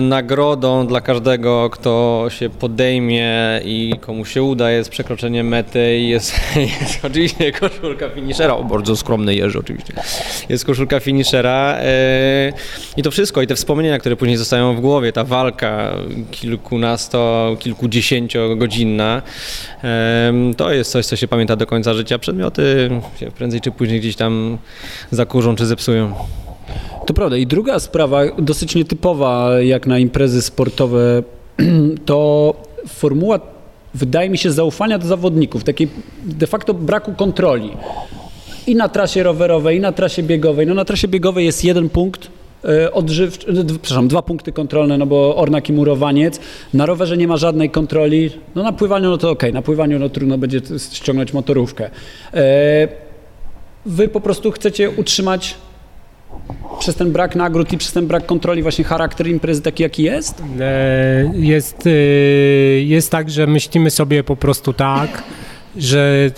nagrodą 0.00 0.86
dla 0.86 1.00
każdego, 1.00 1.70
kto 1.70 2.26
się 2.28 2.50
podejmie 2.50 3.60
i 3.64 3.94
komu 4.00 4.24
się 4.24 4.42
uda, 4.42 4.70
jest 4.70 4.90
przekroczenie 4.90 5.44
mety 5.44 5.98
i 5.98 6.08
jest, 6.08 6.34
jest 6.80 7.04
oczywiście 7.04 7.52
koszulka 7.52 8.08
finishera, 8.08 8.54
o 8.54 8.64
bardzo 8.64 8.96
skromny 8.96 9.34
Jerzy 9.34 9.58
oczywiście. 9.58 9.92
Jest 10.48 10.64
koszulka 10.64 11.00
finishera 11.00 11.76
e, 11.80 12.52
i 12.96 13.02
to 13.02 13.10
wszystko, 13.10 13.42
i 13.42 13.46
te 13.46 13.54
wspomnienia, 13.54 13.98
które 13.98 14.16
później 14.16 14.36
zostają 14.36 14.74
w 14.74 14.80
głowie, 14.80 15.12
ta 15.12 15.24
walka 15.24 15.94
kilkunasto, 16.30 17.56
kilkudziesięciogodzinna, 17.58 19.22
e, 19.84 20.32
to 20.56 20.72
jest 20.72 20.90
coś, 20.90 21.06
co 21.06 21.16
się 21.16 21.28
pamięta 21.28 21.56
do 21.56 21.66
końca 21.66 21.94
życia. 21.94 22.18
Przedmioty 22.18 22.90
się 23.20 23.30
prędzej 23.30 23.60
czy 23.60 23.70
później 23.70 23.89
gdzieś 23.98 24.16
tam 24.16 24.58
zakurzą 25.10 25.56
czy 25.56 25.66
zepsują. 25.66 26.14
To 27.06 27.14
prawda. 27.14 27.36
I 27.36 27.46
druga 27.46 27.78
sprawa, 27.78 28.20
dosyć 28.38 28.74
nietypowa 28.74 29.60
jak 29.60 29.86
na 29.86 29.98
imprezy 29.98 30.42
sportowe, 30.42 31.22
to 32.06 32.54
formuła, 32.88 33.40
wydaje 33.94 34.30
mi 34.30 34.38
się, 34.38 34.50
zaufania 34.50 34.98
do 34.98 35.06
zawodników, 35.06 35.64
takiej 35.64 35.88
de 36.24 36.46
facto 36.46 36.74
braku 36.74 37.12
kontroli. 37.12 37.70
I 38.66 38.74
na 38.74 38.88
trasie 38.88 39.22
rowerowej, 39.22 39.78
i 39.78 39.80
na 39.80 39.92
trasie 39.92 40.22
biegowej. 40.22 40.66
No 40.66 40.74
na 40.74 40.84
trasie 40.84 41.08
biegowej 41.08 41.46
jest 41.46 41.64
jeden 41.64 41.88
punkt 41.88 42.30
e, 42.64 42.92
odżywczy, 42.92 43.50
e, 43.50 43.64
przepraszam, 43.64 44.08
dwa 44.08 44.22
punkty 44.22 44.52
kontrolne, 44.52 44.98
no 44.98 45.06
bo 45.06 45.36
ornak 45.36 45.68
i 45.68 45.72
murowaniec. 45.72 46.40
Na 46.74 46.86
rowerze 46.86 47.16
nie 47.16 47.28
ma 47.28 47.36
żadnej 47.36 47.70
kontroli. 47.70 48.30
No 48.54 48.62
na 48.62 48.72
pływaniu 48.72 49.10
no 49.10 49.18
to 49.18 49.30
okej, 49.30 49.52
na 49.52 49.62
pływaniu 49.62 49.98
no 49.98 50.08
trudno 50.08 50.38
będzie 50.38 50.60
ściągnąć 50.92 51.32
motorówkę. 51.32 51.90
E, 52.34 53.09
Wy 53.86 54.08
po 54.08 54.20
prostu 54.20 54.50
chcecie 54.50 54.90
utrzymać 54.90 55.54
przez 56.78 56.94
ten 56.94 57.12
brak 57.12 57.36
nagród 57.36 57.72
i 57.72 57.78
przez 57.78 57.92
ten 57.92 58.06
brak 58.06 58.26
kontroli 58.26 58.62
właśnie 58.62 58.84
charakter 58.84 59.26
imprezy 59.28 59.62
taki, 59.62 59.82
jaki 59.82 60.02
jest? 60.02 60.42
E, 60.60 61.32
Jest, 61.34 61.86
e, 61.86 61.90
jest 62.80 63.10
tak, 63.10 63.30
że 63.30 63.46
myślimy 63.46 63.90
sobie 63.90 64.24
po 64.24 64.36
prostu 64.36 64.72
tak, 64.72 65.22
że 65.76 66.30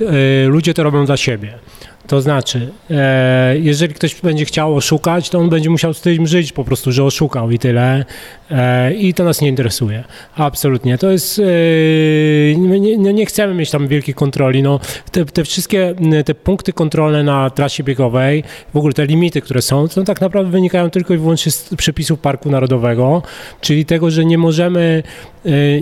e, 0.44 0.48
ludzie 0.48 0.74
to 0.74 0.82
robią 0.82 1.06
dla 1.06 1.16
siebie. 1.16 1.58
To 2.06 2.20
znaczy, 2.20 2.72
e, 2.90 3.58
jeżeli 3.58 3.94
ktoś 3.94 4.20
będzie 4.20 4.44
chciał 4.44 4.76
oszukać, 4.76 5.30
to 5.30 5.38
on 5.38 5.48
będzie 5.48 5.70
musiał 5.70 5.94
z 5.94 6.00
tym 6.00 6.26
żyć 6.26 6.52
po 6.52 6.64
prostu, 6.64 6.92
że 6.92 7.04
oszukał 7.04 7.50
i 7.50 7.58
tyle. 7.58 8.04
E, 8.50 8.94
I 8.94 9.14
to 9.14 9.24
nas 9.24 9.40
nie 9.40 9.48
interesuje. 9.48 10.04
Absolutnie. 10.36 10.98
To 10.98 11.10
jest, 11.10 11.38
e, 11.38 11.42
nie, 12.56 12.98
no 12.98 13.10
nie 13.10 13.26
chcemy 13.26 13.54
mieć 13.54 13.70
tam 13.70 13.88
wielkiej 13.88 14.14
kontroli. 14.14 14.62
No, 14.62 14.80
te, 15.12 15.24
te 15.24 15.44
wszystkie 15.44 15.94
te 16.24 16.34
punkty 16.34 16.72
kontrolne 16.72 17.22
na 17.22 17.50
trasie 17.50 17.84
biegowej, 17.84 18.44
w 18.74 18.76
ogóle 18.76 18.92
te 18.92 19.06
limity, 19.06 19.40
które 19.40 19.62
są, 19.62 19.88
to 19.88 20.04
tak 20.04 20.20
naprawdę 20.20 20.50
wynikają 20.50 20.90
tylko 20.90 21.14
i 21.14 21.18
wyłącznie 21.18 21.52
z 21.52 21.74
przepisów 21.76 22.18
Parku 22.18 22.50
Narodowego, 22.50 23.22
czyli 23.60 23.84
tego, 23.84 24.10
że 24.10 24.24
nie 24.24 24.38
możemy, 24.38 25.02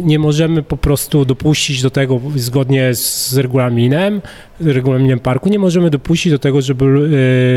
nie 0.02 0.19
możemy 0.19 0.62
po 0.62 0.76
prostu 0.76 1.25
dopuścić 1.25 1.83
do 1.83 1.90
tego 1.90 2.21
zgodnie 2.37 2.95
z, 2.95 3.37
regulaminem, 3.37 4.21
regulaminem 4.61 5.19
parku, 5.19 5.49
nie 5.49 5.59
możemy 5.59 5.90
dopuścić 5.90 6.33
do 6.33 6.38
tego, 6.38 6.61
żeby 6.62 7.11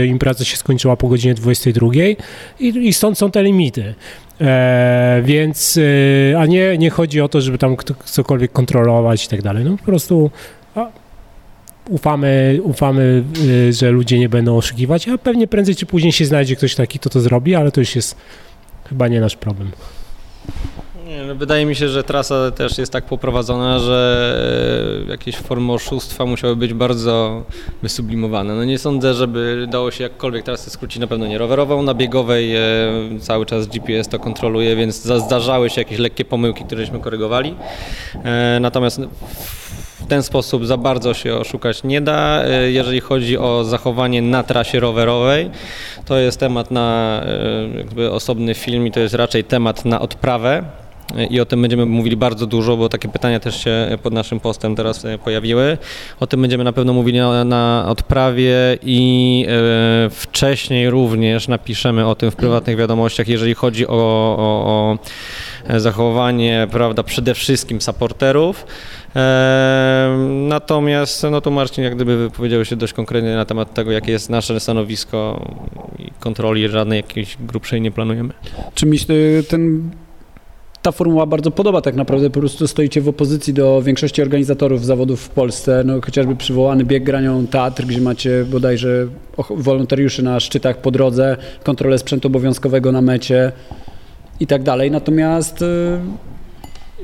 e, 0.04 0.06
impreza 0.06 0.46
się 0.46 0.58
skończyła 0.58 0.96
po 0.96 1.08
godzinie 1.08 1.34
22 1.34 1.88
i, 1.96 2.18
i 2.60 2.94
stąd 2.94 3.18
są 3.18 3.32
te 3.32 3.44
limity. 3.44 3.94
E, 4.42 5.22
więc, 5.26 5.80
e, 6.34 6.40
a 6.40 6.46
nie, 6.46 6.78
nie 6.78 6.90
chodzi 6.90 7.22
o 7.22 7.30
to, 7.30 7.42
żeby 7.42 7.58
tam 7.58 7.76
cokolwiek 8.06 8.52
kontrolować 8.52 9.26
i 9.26 9.28
tak 9.28 9.42
dalej. 9.42 9.64
No 9.64 9.78
po 9.78 9.84
prostu 9.84 10.32
a, 10.76 10.88
ufamy, 11.90 12.60
ufamy, 12.64 13.24
że 13.72 13.92
ludzie 13.92 14.20
nie 14.20 14.30
będą 14.30 14.58
oszukiwać, 14.58 15.08
a 15.08 15.18
pewnie 15.18 15.48
prędzej 15.48 15.76
czy 15.76 15.86
później 15.86 16.12
się 16.12 16.26
znajdzie 16.26 16.56
ktoś 16.56 16.76
taki, 16.76 17.00
kto 17.00 17.10
to 17.10 17.20
zrobi, 17.20 17.56
ale 17.56 17.72
to 17.72 17.82
już 17.82 17.96
jest 17.96 18.16
chyba 18.90 19.08
nie 19.08 19.22
nasz 19.22 19.36
problem. 19.36 19.72
Wydaje 21.36 21.66
mi 21.66 21.76
się, 21.76 21.90
że 21.90 22.04
trasa 22.04 22.52
też 22.52 22.78
jest 22.78 22.92
tak 22.92 23.06
poprowadzona, 23.06 23.80
że 23.80 25.04
e, 25.08 25.12
jakieś 25.12 25.36
formy 25.38 25.74
oszustwa 25.74 26.26
musiały 26.26 26.56
być 26.56 26.74
bardzo 26.74 27.44
wysublimowane. 27.82 28.54
No 28.56 28.64
nie 28.66 28.80
sądzę, 28.80 29.14
żeby 29.14 29.68
dało 29.72 29.92
się 29.92 30.04
jakkolwiek 30.04 30.46
trasę 30.46 30.70
skrócić, 30.70 31.00
na 31.00 31.08
pewno 31.08 31.28
nie 31.28 31.38
rowerową, 31.38 31.82
na 31.84 31.94
biegowej 31.94 32.56
e, 32.56 32.62
cały 33.22 33.46
czas 33.46 33.68
GPS 33.68 34.08
to 34.08 34.20
kontroluje, 34.20 34.76
więc 34.76 35.02
za- 35.02 35.20
zdarzały 35.20 35.70
się 35.70 35.82
jakieś 35.82 36.00
lekkie 36.00 36.26
pomyłki, 36.26 36.64
któreśmy 36.64 37.00
korygowali. 37.00 37.56
E, 38.26 38.58
Natomiast 38.62 39.02
w 40.00 40.08
ten 40.08 40.24
sposób 40.24 40.66
za 40.66 40.78
bardzo 40.78 41.14
się 41.14 41.36
oszukać 41.36 41.84
nie 41.84 42.02
da. 42.02 42.44
Jeżeli 42.68 43.00
chodzi 43.02 43.38
o 43.38 43.64
zachowanie 43.64 44.22
na 44.22 44.44
trasie 44.44 44.80
rowerowej, 44.80 45.50
to 46.06 46.18
jest 46.18 46.40
temat 46.40 46.72
na 46.72 47.22
osobny 48.12 48.54
film 48.56 48.88
i 48.88 48.92
to 48.92 49.00
jest 49.00 49.16
raczej 49.16 49.44
temat 49.44 49.86
na 49.86 50.00
odprawę. 50.02 50.64
I 51.30 51.40
o 51.40 51.46
tym 51.46 51.62
będziemy 51.62 51.86
mówili 51.86 52.18
bardzo 52.18 52.46
dużo, 52.48 52.78
bo 52.78 52.90
takie 52.90 53.10
pytania 53.10 53.40
też 53.40 53.64
się 53.64 53.98
pod 54.04 54.14
naszym 54.14 54.40
postem 54.40 54.76
teraz 54.76 55.06
e, 55.06 55.18
pojawiły. 55.18 55.78
O 56.20 56.28
tym 56.28 56.42
będziemy 56.42 56.64
na 56.64 56.74
pewno 56.74 56.94
mówili 56.94 57.18
na, 57.20 57.44
na 57.44 57.86
odprawie 57.88 58.78
i 58.84 59.46
e, 60.06 60.10
wcześniej 60.10 60.90
również 60.90 61.48
napiszemy 61.48 62.08
o 62.08 62.16
tym 62.16 62.32
w 62.32 62.36
prywatnych 62.36 62.78
wiadomościach, 62.78 63.28
jeżeli 63.28 63.54
chodzi 63.54 63.88
o, 63.88 63.92
o, 63.92 64.66
o 64.66 64.98
e, 65.68 65.80
zachowanie, 65.80 66.68
prawda, 66.72 67.04
przede 67.04 67.34
wszystkim 67.34 67.82
supporterów. 67.82 68.66
E, 69.16 70.18
Natomiast 70.48 71.26
no 71.32 71.42
tu 71.42 71.52
Marcin 71.52 71.84
jak 71.84 71.96
gdyby 71.96 72.18
wypowiedział 72.18 72.66
się 72.66 72.76
dość 72.76 72.94
konkretnie 72.94 73.36
na 73.36 73.46
temat 73.46 73.74
tego, 73.74 73.92
jakie 73.92 74.12
jest 74.12 74.30
nasze 74.30 74.60
stanowisko 74.60 75.46
i 76.00 76.12
kontroli 76.20 76.70
żadnej 76.70 76.98
jakiejś 76.98 77.38
grubszej 77.40 77.82
nie 77.82 77.92
planujemy. 77.92 78.34
Czy 78.76 78.86
mi 78.86 79.00
się 79.00 79.14
ten, 79.50 79.92
ta 80.84 80.92
formuła 80.92 81.26
bardzo 81.26 81.52
podoba 81.52 81.82
tak 81.82 81.96
naprawdę, 81.96 82.30
po 82.30 82.40
prostu 82.40 82.68
stoicie 82.68 83.02
w 83.02 83.10
opozycji 83.10 83.54
do 83.54 83.82
większości 83.82 84.22
organizatorów 84.22 84.86
zawodów 84.86 85.22
w 85.22 85.30
Polsce, 85.30 85.84
no 85.86 86.02
chociażby 86.02 86.36
przywołany 86.36 86.86
bieg 86.86 87.04
granią 87.04 87.48
teatr, 87.48 87.86
gdzie 87.86 88.02
macie 88.02 88.46
bodajże 88.46 89.08
wolontariuszy 89.50 90.24
na 90.24 90.40
szczytach 90.40 90.78
po 90.78 90.92
drodze, 90.92 91.38
kontrolę 91.64 91.98
sprzętu 91.98 92.28
obowiązkowego 92.28 92.92
na 92.92 93.02
mecie 93.02 93.52
i 94.40 94.48
tak 94.48 94.64
dalej, 94.64 94.92
natomiast 94.92 95.62
y, 95.62 96.00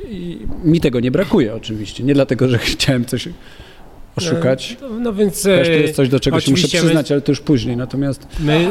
i 0.09 0.39
mi 0.63 0.79
tego 0.79 0.99
nie 0.99 1.11
brakuje 1.11 1.55
oczywiście, 1.55 2.03
nie 2.03 2.13
dlatego, 2.13 2.47
że 2.47 2.57
chciałem 2.73 3.05
coś 3.05 3.29
oszukać. 4.27 4.77
No, 4.81 4.89
no 4.99 5.13
więc... 5.13 5.43
Też 5.43 5.67
to 5.67 5.73
jest 5.73 5.95
coś, 5.95 6.09
do 6.09 6.19
czego 6.19 6.39
się 6.39 6.51
muszę 6.51 6.61
oczywiście 6.61 6.77
my- 6.77 6.83
przyznać, 6.83 7.11
ale 7.11 7.21
to 7.21 7.31
już 7.31 7.41
później, 7.41 7.77
natomiast 7.77 8.27
My, 8.39 8.67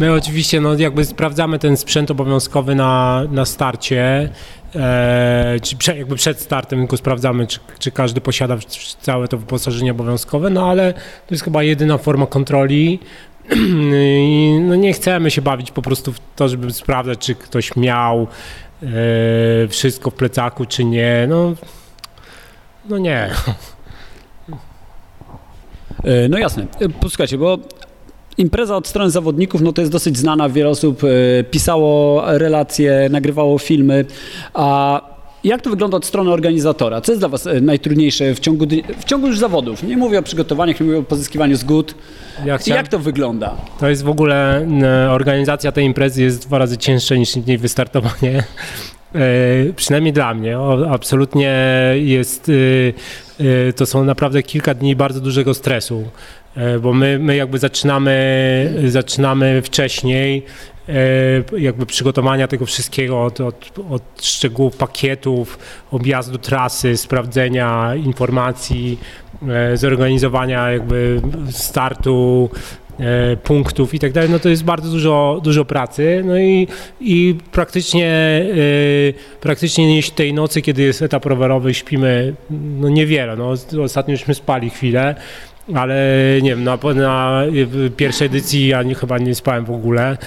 my 0.00 0.12
oczywiście 0.12 0.60
no, 0.60 0.74
jakby 0.74 1.04
sprawdzamy 1.04 1.58
ten 1.58 1.76
sprzęt 1.76 2.10
obowiązkowy 2.10 2.74
na, 2.74 3.22
na 3.30 3.44
starcie, 3.44 4.28
e, 4.74 5.56
czy 5.62 5.96
jakby 5.96 6.16
przed 6.16 6.40
startem 6.40 6.78
tylko 6.78 6.96
sprawdzamy, 6.96 7.46
czy, 7.46 7.58
czy 7.78 7.90
każdy 7.90 8.20
posiada 8.20 8.56
całe 9.00 9.28
to 9.28 9.38
wyposażenie 9.38 9.90
obowiązkowe, 9.90 10.50
no 10.50 10.70
ale 10.70 10.92
to 10.92 11.34
jest 11.34 11.44
chyba 11.44 11.62
jedyna 11.62 11.98
forma 11.98 12.26
kontroli. 12.26 12.98
I 13.92 14.58
no 14.60 14.74
nie 14.74 14.92
chcemy 14.92 15.30
się 15.30 15.42
bawić 15.42 15.70
po 15.70 15.82
prostu 15.82 16.12
w 16.12 16.18
to, 16.36 16.48
żeby 16.48 16.72
sprawdzać, 16.72 17.18
czy 17.18 17.34
ktoś 17.34 17.76
miał 17.76 18.26
e, 18.82 18.86
wszystko 19.68 20.10
w 20.10 20.14
plecaku, 20.14 20.66
czy 20.66 20.84
nie. 20.84 21.26
No, 21.28 21.54
no 22.88 22.98
nie. 22.98 23.30
E, 26.04 26.28
No 26.28 26.38
jasne. 26.38 26.66
E, 26.80 26.88
Posłuchajcie, 26.88 27.38
bo 27.38 27.58
impreza 28.38 28.76
od 28.76 28.88
strony 28.88 29.10
zawodników, 29.10 29.60
no 29.60 29.72
to 29.72 29.82
jest 29.82 29.92
dosyć 29.92 30.18
znana, 30.18 30.48
wiele 30.48 30.68
osób 30.70 31.02
e, 31.04 31.44
pisało 31.44 32.22
relacje, 32.26 33.08
nagrywało 33.10 33.58
filmy, 33.58 34.04
a 34.54 35.00
Jak 35.44 35.62
to 35.62 35.70
wygląda 35.70 35.96
od 35.96 36.04
strony 36.06 36.30
organizatora? 36.30 37.00
Co 37.00 37.12
jest 37.12 37.20
dla 37.20 37.28
Was 37.28 37.48
najtrudniejsze 37.62 38.34
w 38.34 38.40
ciągu, 38.40 38.66
w 38.98 39.04
ciągu 39.04 39.26
już 39.26 39.38
zawodów? 39.38 39.82
Nie 39.82 39.96
mówię 39.96 40.18
o 40.18 40.22
przygotowaniach, 40.22 40.80
nie 40.80 40.86
mówię 40.86 40.98
o 40.98 41.02
pozyskiwaniu 41.02 41.56
zgód. 41.56 41.94
Ja 42.44 42.58
chciałem, 42.58 42.76
Jak 42.76 42.88
to 42.88 42.98
wygląda? 42.98 43.54
To 43.80 43.88
jest 43.88 44.02
w 44.02 44.08
ogóle, 44.08 44.66
organizacja 45.10 45.72
tej 45.72 45.84
imprezy 45.84 46.22
jest 46.22 46.46
dwa 46.46 46.58
razy 46.58 46.78
cięższa 46.78 47.14
niż 47.14 47.36
jej 47.46 47.58
wystartowanie. 47.58 48.44
E, 49.14 49.72
przynajmniej 49.72 50.12
dla 50.12 50.34
mnie. 50.34 50.58
Absolutnie 50.90 51.54
jest, 51.94 52.48
y, 52.48 52.92
y, 53.40 53.72
to 53.76 53.86
są 53.86 54.04
naprawdę 54.04 54.42
kilka 54.42 54.74
dni 54.74 54.96
bardzo 54.96 55.20
dużego 55.20 55.54
stresu, 55.54 56.08
e, 56.56 56.78
bo 56.78 56.92
my, 56.92 57.18
my 57.18 57.36
jakby 57.36 57.58
zaczynamy, 57.58 58.74
zaczynamy 58.86 59.62
wcześniej, 59.62 60.44
e, 60.88 60.92
jakby 61.58 61.86
przygotowania 61.86 62.48
tego 62.48 62.66
wszystkiego 62.66 63.24
od, 63.24 63.40
od, 63.40 63.78
od 63.90 64.02
szczegółów 64.22 64.76
pakietów, 64.76 65.58
objazdu 65.90 66.38
trasy, 66.38 66.96
sprawdzenia 66.96 67.94
informacji, 67.94 68.98
zorganizowania 69.74 70.70
jakby 70.70 71.20
startu, 71.50 72.50
punktów 73.42 73.94
i 73.94 73.98
tak 73.98 74.12
dalej, 74.12 74.30
no 74.30 74.38
to 74.38 74.48
jest 74.48 74.64
bardzo 74.64 74.90
dużo, 74.90 75.40
dużo 75.44 75.64
pracy. 75.64 76.22
No 76.24 76.38
i, 76.38 76.68
i 77.00 77.34
praktycznie, 77.52 78.06
e, 78.08 79.38
praktycznie 79.40 80.00
tej 80.14 80.34
nocy, 80.34 80.62
kiedy 80.62 80.82
jest 80.82 81.02
etap 81.02 81.26
rowerowy, 81.26 81.74
śpimy 81.74 82.34
no 82.50 82.88
niewiele. 82.88 83.36
No, 83.36 83.54
ostatnio 83.82 84.16
spali 84.34 84.70
chwilę. 84.70 85.14
Ale 85.74 86.16
nie 86.42 86.50
wiem, 86.50 86.64
na, 86.64 86.78
na 86.94 87.42
pierwszej 87.96 88.26
edycji 88.26 88.68
ja 88.68 88.82
nie, 88.82 88.94
chyba 88.94 89.18
nie 89.18 89.34
spałem 89.34 89.64
w 89.64 89.70
ogóle, 89.70 90.18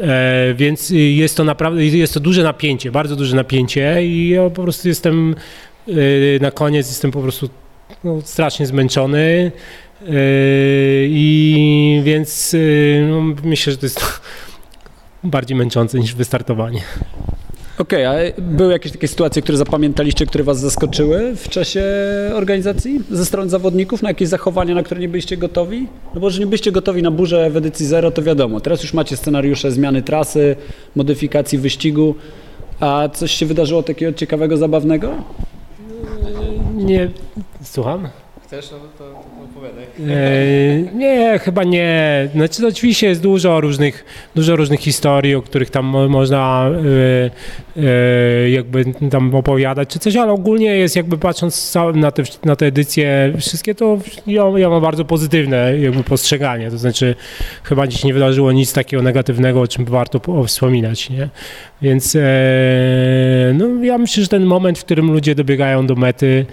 e, 0.00 0.54
więc 0.54 0.90
jest 0.90 1.36
to 1.36 1.44
naprawdę, 1.44 1.84
jest 1.84 2.14
to 2.14 2.20
duże 2.20 2.42
napięcie, 2.42 2.90
bardzo 2.90 3.16
duże 3.16 3.36
napięcie 3.36 4.06
i 4.06 4.28
ja 4.28 4.50
po 4.50 4.62
prostu 4.62 4.88
jestem 4.88 5.34
e, 5.88 5.92
na 6.40 6.50
koniec, 6.50 6.88
jestem 6.88 7.10
po 7.10 7.20
prostu 7.20 7.48
no, 8.04 8.20
strasznie 8.24 8.66
zmęczony. 8.66 9.52
Yy, 10.02 10.08
I 11.08 12.00
więc 12.04 12.52
yy, 12.52 13.06
no, 13.10 13.34
myślę, 13.44 13.72
że 13.72 13.78
to 13.78 13.86
jest 13.86 14.00
bardziej 15.24 15.56
męczące 15.56 15.98
niż 15.98 16.14
wystartowanie. 16.14 16.80
Okej, 17.78 18.04
a 18.04 18.14
były 18.38 18.72
jakieś 18.72 18.92
takie 18.92 19.08
sytuacje, 19.08 19.42
które 19.42 19.58
zapamiętaliście, 19.58 20.26
które 20.26 20.44
Was 20.44 20.60
zaskoczyły 20.60 21.36
w 21.36 21.48
czasie 21.48 21.84
organizacji 22.34 23.00
ze 23.10 23.26
strony 23.26 23.50
zawodników? 23.50 24.02
Na 24.02 24.08
jakieś 24.08 24.28
zachowania, 24.28 24.74
na 24.74 24.82
które 24.82 25.00
nie 25.00 25.08
byliście 25.08 25.36
gotowi? 25.36 25.86
No 26.14 26.20
bo 26.20 26.30
że 26.30 26.40
nie 26.40 26.46
byliście 26.46 26.72
gotowi 26.72 27.02
na 27.02 27.10
burzę 27.10 27.50
w 27.50 27.56
edycji 27.56 27.86
zero, 27.86 28.10
to 28.10 28.22
wiadomo. 28.22 28.60
Teraz 28.60 28.82
już 28.82 28.94
macie 28.94 29.16
scenariusze 29.16 29.72
zmiany 29.72 30.02
trasy, 30.02 30.56
modyfikacji 30.96 31.58
wyścigu. 31.58 32.14
A 32.80 33.08
coś 33.14 33.32
się 33.32 33.46
wydarzyło 33.46 33.82
takiego 33.82 34.12
ciekawego, 34.12 34.56
zabawnego? 34.56 35.14
Nie, 36.74 37.10
słucham? 37.62 38.08
Chcesz, 38.46 38.70
no 38.70 38.78
to, 38.98 39.04
to 39.04 39.14
opowiadaj. 39.44 39.84
E, 39.84 40.96
nie, 40.96 41.38
chyba 41.38 41.64
nie. 41.64 42.28
Znaczy, 42.34 42.62
no, 42.62 42.68
oczywiście 42.68 43.06
jest 43.06 43.22
dużo 43.22 43.60
różnych, 43.60 44.04
dużo 44.34 44.56
różnych 44.56 44.80
historii, 44.80 45.34
o 45.34 45.42
których 45.42 45.70
tam 45.70 45.84
mo- 45.86 46.08
można 46.08 46.70
e, 47.76 47.82
e, 47.82 48.50
jakby 48.50 48.84
tam 49.10 49.34
opowiadać 49.34 49.88
czy 49.88 49.98
coś, 49.98 50.16
ale 50.16 50.32
ogólnie 50.32 50.66
jest 50.76 50.96
jakby 50.96 51.18
patrząc 51.18 51.74
na 51.94 52.10
te, 52.10 52.22
na 52.44 52.56
te 52.56 52.66
edycje 52.66 53.32
wszystkie, 53.40 53.74
to 53.74 53.98
ja, 54.26 54.44
ja 54.56 54.70
mam 54.70 54.82
bardzo 54.82 55.04
pozytywne 55.04 55.78
jakby 55.78 56.04
postrzeganie. 56.04 56.70
To 56.70 56.78
znaczy 56.78 57.14
chyba 57.62 57.86
dziś 57.86 58.04
nie 58.04 58.14
wydarzyło 58.14 58.52
nic 58.52 58.72
takiego 58.72 59.02
negatywnego, 59.02 59.60
o 59.60 59.68
czym 59.68 59.84
warto 59.84 60.20
po- 60.20 60.44
wspominać, 60.44 61.10
nie? 61.10 61.28
Więc 61.82 62.16
no, 63.54 63.84
ja 63.84 63.98
myślę, 63.98 64.22
że 64.22 64.28
ten 64.28 64.44
moment, 64.44 64.78
w 64.78 64.84
którym 64.84 65.12
ludzie 65.12 65.34
dobiegają 65.34 65.86
do 65.86 65.94
mety, 65.94 66.46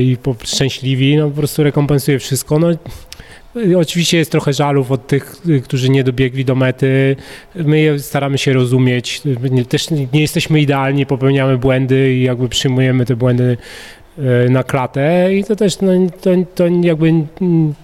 i 0.00 0.16
po, 0.22 0.36
szczęśliwi, 0.44 1.16
no 1.16 1.30
po 1.30 1.36
prostu 1.36 1.62
rekompensuje 1.62 2.18
wszystko. 2.18 2.58
No, 2.58 2.70
e, 2.70 3.78
oczywiście 3.78 4.18
jest 4.18 4.30
trochę 4.30 4.52
żalów 4.52 4.90
od 4.90 5.06
tych, 5.06 5.36
którzy 5.64 5.88
nie 5.88 6.04
dobiegli 6.04 6.44
do 6.44 6.54
mety. 6.54 7.16
My 7.54 7.98
staramy 7.98 8.38
się 8.38 8.52
rozumieć. 8.52 9.22
Też 9.68 9.90
nie 9.90 10.20
jesteśmy 10.20 10.60
idealni, 10.60 11.06
popełniamy 11.06 11.58
błędy 11.58 12.14
i 12.14 12.22
jakby 12.22 12.48
przyjmujemy 12.48 13.06
te 13.06 13.16
błędy 13.16 13.56
e, 14.18 14.48
na 14.48 14.64
klatę 14.64 15.34
i 15.34 15.44
to 15.44 15.56
też 15.56 15.80
no, 15.80 15.92
to, 16.20 16.30
to 16.54 16.66
jakby 16.66 17.12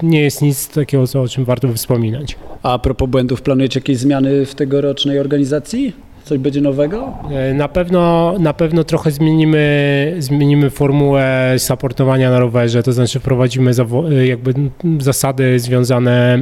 nie 0.02 0.22
jest 0.22 0.42
nic 0.42 0.68
takiego, 0.68 1.04
o 1.14 1.28
czym 1.28 1.44
warto 1.44 1.72
wspominać. 1.72 2.36
A 2.62 2.78
propos 2.78 3.08
błędów, 3.08 3.42
planujecie 3.42 3.80
jakieś 3.80 3.98
zmiany 3.98 4.46
w 4.46 4.54
tegorocznej 4.54 5.18
organizacji? 5.18 6.05
Coś 6.26 6.38
będzie 6.38 6.60
nowego? 6.60 7.12
E, 7.30 7.54
Na 7.54 7.68
pewno, 7.68 8.34
na 8.38 8.54
pewno 8.54 8.84
trochę 8.84 9.10
zmienimy, 9.10 10.14
zmienimy 10.18 10.70
formułę 10.70 11.54
supportowania 11.58 12.30
na 12.30 12.38
rowerze, 12.38 12.82
to 12.82 12.92
znaczy 12.92 13.20
wprowadzimy 13.20 13.70
e, 14.10 14.26
jakby 14.26 14.54
zasady 14.98 15.60
związane 15.60 16.38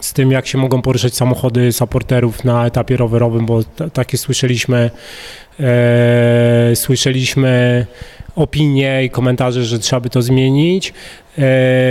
z 0.00 0.12
tym, 0.12 0.30
jak 0.32 0.46
się 0.46 0.58
mogą 0.58 0.82
poruszać 0.82 1.14
samochody 1.14 1.72
supporterów 1.72 2.44
na 2.44 2.66
etapie 2.66 2.96
rowerowym, 2.96 3.46
bo 3.46 3.60
takie 3.92 4.18
słyszeliśmy, 4.18 4.90
e, 5.60 6.70
słyszeliśmy 6.74 7.86
opinie 8.36 9.04
i 9.04 9.10
komentarze, 9.10 9.64
że 9.64 9.78
trzeba 9.78 10.00
by 10.00 10.10
to 10.10 10.22
zmienić. 10.22 10.92
E, 11.38 11.42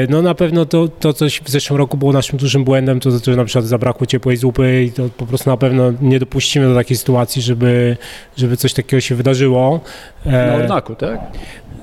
No 0.09 0.21
na 0.21 0.35
pewno 0.35 0.65
to, 0.65 0.87
to 0.87 1.13
coś 1.13 1.41
w 1.41 1.49
zeszłym 1.49 1.77
roku 1.77 1.97
było 1.97 2.13
naszym 2.13 2.39
dużym 2.39 2.63
błędem, 2.63 2.99
to 2.99 3.11
znaczy, 3.11 3.31
że 3.31 3.37
na 3.37 3.45
przykład 3.45 3.65
zabrakło 3.65 4.07
ciepłej 4.07 4.37
zupy 4.37 4.83
i 4.83 4.91
to 4.91 5.09
po 5.17 5.25
prostu 5.25 5.49
na 5.49 5.57
pewno 5.57 5.93
nie 6.01 6.19
dopuścimy 6.19 6.65
do 6.67 6.75
takiej 6.75 6.97
sytuacji, 6.97 7.41
żeby, 7.41 7.97
żeby 8.37 8.57
coś 8.57 8.73
takiego 8.73 9.01
się 9.01 9.15
wydarzyło. 9.15 9.79
E, 10.25 10.31
Na 10.47 10.55
Ornaku, 10.55 10.95
tak? 10.95 11.19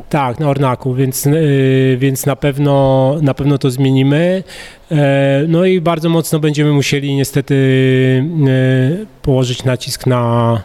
tak, 0.08 0.40
na 0.40 0.48
Ornaku, 0.48 0.94
więc, 0.94 1.26
y, 1.26 1.96
więc 2.00 2.26
na, 2.26 2.36
pewno, 2.36 3.16
na 3.22 3.34
pewno 3.34 3.58
to 3.58 3.70
zmienimy. 3.70 4.42
E, 4.90 5.44
No 5.48 5.64
i 5.64 5.80
bardzo 5.80 6.08
mocno 6.08 6.38
będziemy 6.38 6.72
musieli 6.72 7.14
niestety 7.14 7.54
położyć 9.22 9.64
nacisk 9.64 10.06
na, 10.06 10.62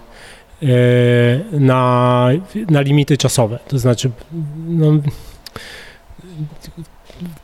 na, 1.52 2.30
na 2.70 2.82
limity 2.82 3.18
czasowe. 3.18 3.60
To 3.68 3.80
znaczy, 3.80 4.12
no, 4.68 4.92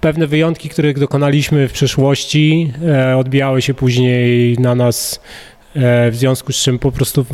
pewne 0.02 0.28
wyjątki, 0.28 0.70
których 0.70 1.00
dokonaliśmy 1.00 1.68
w 1.68 1.74
przeszłości, 1.74 2.74
e, 2.88 3.18
odbijały 3.18 3.62
się 3.62 3.74
później 3.74 4.58
na 4.60 4.76
nas. 4.76 5.20
e, 5.76 6.12
W 6.12 6.16
związku 6.16 6.54
z 6.54 6.56
czym 6.56 6.80
po 6.80 6.92
prostu 6.92 7.26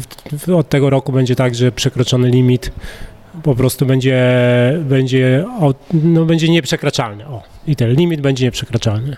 od 0.58 0.70
tego 0.70 0.90
roku 0.90 1.12
będzie 1.12 1.36
tak, 1.36 1.56
że 1.56 1.72
przekroczony 1.72 2.30
limit 2.30 2.72
po 3.44 3.56
prostu 3.56 3.86
będzie, 3.86 4.20
będzie, 4.84 5.46
no, 5.94 6.26
będzie 6.26 6.50
nieprzekraczalny. 6.50 7.28
O, 7.28 7.44
i 7.68 7.76
ten 7.76 7.94
limit 7.94 8.22
będzie 8.22 8.46
nieprzekraczalny. 8.46 9.18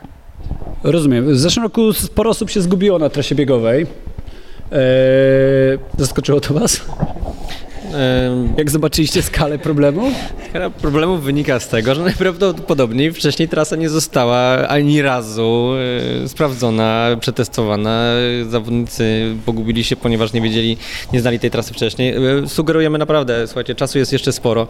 Rozumiem. 0.84 1.34
W 1.34 1.40
zeszłym 1.40 1.64
roku 1.64 1.94
sporo 1.94 2.30
osób 2.30 2.50
się 2.50 2.62
zgubiło 2.62 3.00
na 3.00 3.10
trasie 3.10 3.36
biegowej. 3.36 3.88
Eee, 4.72 5.78
zaskoczyło 5.98 6.40
to 6.42 6.54
Was? 6.54 6.82
Jak 8.58 8.70
zobaczyliście 8.70 9.22
skalę 9.22 9.60
problemu? 9.60 10.12
Skala 10.50 10.70
problemów 10.70 11.24
wynika 11.24 11.60
z 11.60 11.68
tego, 11.68 11.96
że 11.96 12.04
najprawdopodobniej 12.12 13.14
wcześniej 13.14 13.50
trasa 13.50 13.76
nie 13.76 13.90
została 13.90 14.68
ani 14.68 15.02
razu 15.02 15.72
e, 16.24 16.28
sprawdzona, 16.28 17.08
przetestowana. 17.20 18.04
Zawodnicy 18.50 19.36
pogubili 19.46 19.84
się, 19.84 19.96
ponieważ 19.96 20.34
nie 20.34 20.42
wiedzieli, 20.42 20.78
nie 21.14 21.22
znali 21.22 21.40
tej 21.40 21.52
trasy 21.52 21.74
wcześniej. 21.74 22.16
E, 22.44 22.48
Sugerujemy 22.48 22.98
naprawdę, 22.98 23.48
słuchajcie, 23.48 23.76
czasu 23.76 23.98
jest 23.98 24.14
jeszcze 24.14 24.32
sporo. 24.32 24.68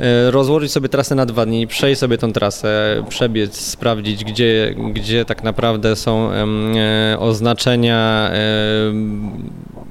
E, 0.00 0.30
Rozłożyć 0.30 0.72
sobie 0.72 0.88
trasę 0.88 1.14
na 1.14 1.26
dwa 1.26 1.46
dni, 1.46 1.66
przejść 1.66 2.00
sobie 2.00 2.18
tą 2.18 2.32
trasę, 2.32 3.04
przebiec, 3.08 3.60
sprawdzić, 3.60 4.24
gdzie, 4.24 4.74
gdzie 4.92 5.24
tak 5.24 5.42
naprawdę 5.42 5.96
są 5.96 6.30
oznaczenia, 7.18 8.30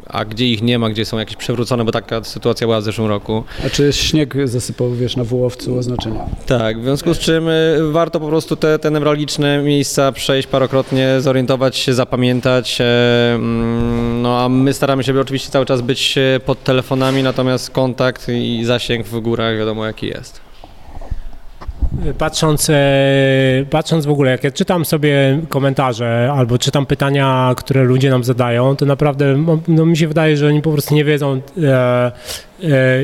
a 0.07 0.25
gdzie 0.25 0.47
ich 0.47 0.61
nie 0.61 0.79
ma, 0.79 0.89
gdzie 0.89 1.05
są 1.05 1.17
jakieś 1.19 1.35
przewrócone, 1.35 1.85
bo 1.85 1.91
taka 1.91 2.23
sytuacja 2.23 2.67
była 2.67 2.79
w 2.81 2.83
zeszłym 2.83 3.07
roku. 3.07 3.43
A 3.65 3.69
czy 3.69 3.93
śnieg 3.93 4.35
zasypał, 4.45 4.91
wiesz, 4.91 5.15
na 5.15 5.23
Wołowcu 5.23 5.77
oznaczenia? 5.77 6.25
Tak, 6.45 6.79
w 6.79 6.83
związku 6.83 7.13
z 7.13 7.19
czym 7.19 7.47
y, 7.47 7.77
warto 7.91 8.19
po 8.19 8.27
prostu 8.27 8.55
te, 8.55 8.79
te 8.79 8.91
newralgiczne 8.91 9.61
miejsca 9.63 10.11
przejść 10.11 10.47
parokrotnie, 10.47 11.21
zorientować 11.21 11.77
się, 11.77 11.93
zapamiętać. 11.93 12.81
e, 12.81 12.85
mm, 13.35 14.21
No 14.21 14.41
a 14.43 14.49
my 14.49 14.73
staramy 14.73 15.03
się 15.03 15.19
oczywiście 15.19 15.49
cały 15.51 15.65
czas 15.65 15.81
być 15.81 16.17
e, 16.17 16.39
pod 16.45 16.63
telefonami, 16.63 17.23
natomiast 17.23 17.69
kontakt 17.69 18.27
i 18.29 18.61
zasięg 18.65 19.05
w 19.07 19.19
górach 19.19 19.57
wiadomo 19.57 19.85
jaki 19.85 20.07
jest. 20.07 20.41
Patrząc, 22.17 22.71
patrząc 23.69 24.05
w 24.05 24.09
ogóle, 24.09 24.31
jak 24.31 24.43
ja 24.43 24.51
czytam 24.51 24.85
sobie 24.85 25.39
komentarze 25.49 26.33
albo 26.35 26.57
czytam 26.57 26.85
pytania, 26.85 27.53
które 27.57 27.83
ludzie 27.83 28.09
nam 28.09 28.23
zadają, 28.23 28.75
to 28.75 28.85
naprawdę 28.85 29.37
mo- 29.37 29.59
no, 29.67 29.85
mi 29.85 29.97
się 29.97 30.07
wydaje, 30.07 30.37
że 30.37 30.47
oni 30.47 30.61
po 30.61 30.71
prostu 30.71 30.95
nie 30.95 31.05
wiedzą, 31.05 31.41
e, 31.63 32.11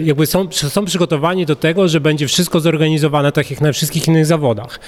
jakby 0.04 0.26
są, 0.26 0.52
są 0.52 0.86
przygotowani 0.86 1.46
do 1.46 1.56
tego, 1.56 1.88
że 1.88 2.02
będzie 2.02 2.28
wszystko 2.28 2.60
zorganizowane 2.60 3.32
tak 3.32 3.52
jak 3.52 3.62
na 3.62 3.72
wszystkich 3.72 4.08
innych 4.08 4.26
zawodach. 4.26 4.80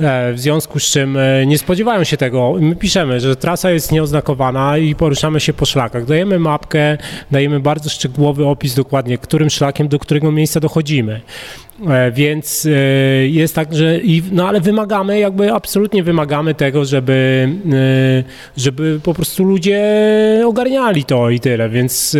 E, 0.00 0.32
w 0.32 0.40
związku 0.40 0.80
z 0.80 0.84
czym 0.84 1.16
e, 1.16 1.46
nie 1.46 1.58
spodziewają 1.58 2.04
się 2.04 2.16
tego. 2.16 2.54
My 2.60 2.76
piszemy, 2.76 3.20
że 3.20 3.36
trasa 3.36 3.70
jest 3.70 3.92
nieoznakowana 3.92 4.78
i 4.78 4.94
poruszamy 4.94 5.40
się 5.40 5.52
po 5.52 5.66
szlakach. 5.66 6.04
Dajemy 6.04 6.38
mapkę, 6.38 6.98
dajemy 7.30 7.60
bardzo 7.60 7.90
szczegółowy 7.90 8.46
opis 8.46 8.74
dokładnie, 8.74 9.18
którym 9.18 9.50
szlakiem 9.50 9.88
do 9.88 9.98
którego 9.98 10.32
miejsca 10.32 10.60
dochodzimy. 10.60 11.20
E, 11.88 12.12
więc 12.12 12.66
e, 12.66 12.70
jest 13.28 13.54
tak, 13.54 13.74
że 13.74 13.98
i, 13.98 14.22
no 14.32 14.48
ale 14.48 14.60
wymagamy, 14.60 15.18
jakby 15.18 15.52
absolutnie 15.52 16.02
wymagamy 16.02 16.54
tego, 16.54 16.84
żeby, 16.84 17.48
e, 17.72 18.24
żeby 18.56 19.00
po 19.02 19.14
prostu 19.14 19.44
ludzie 19.44 19.82
ogarniali 20.46 21.04
to 21.04 21.30
i 21.30 21.40
tyle, 21.40 21.68
więc, 21.68 22.16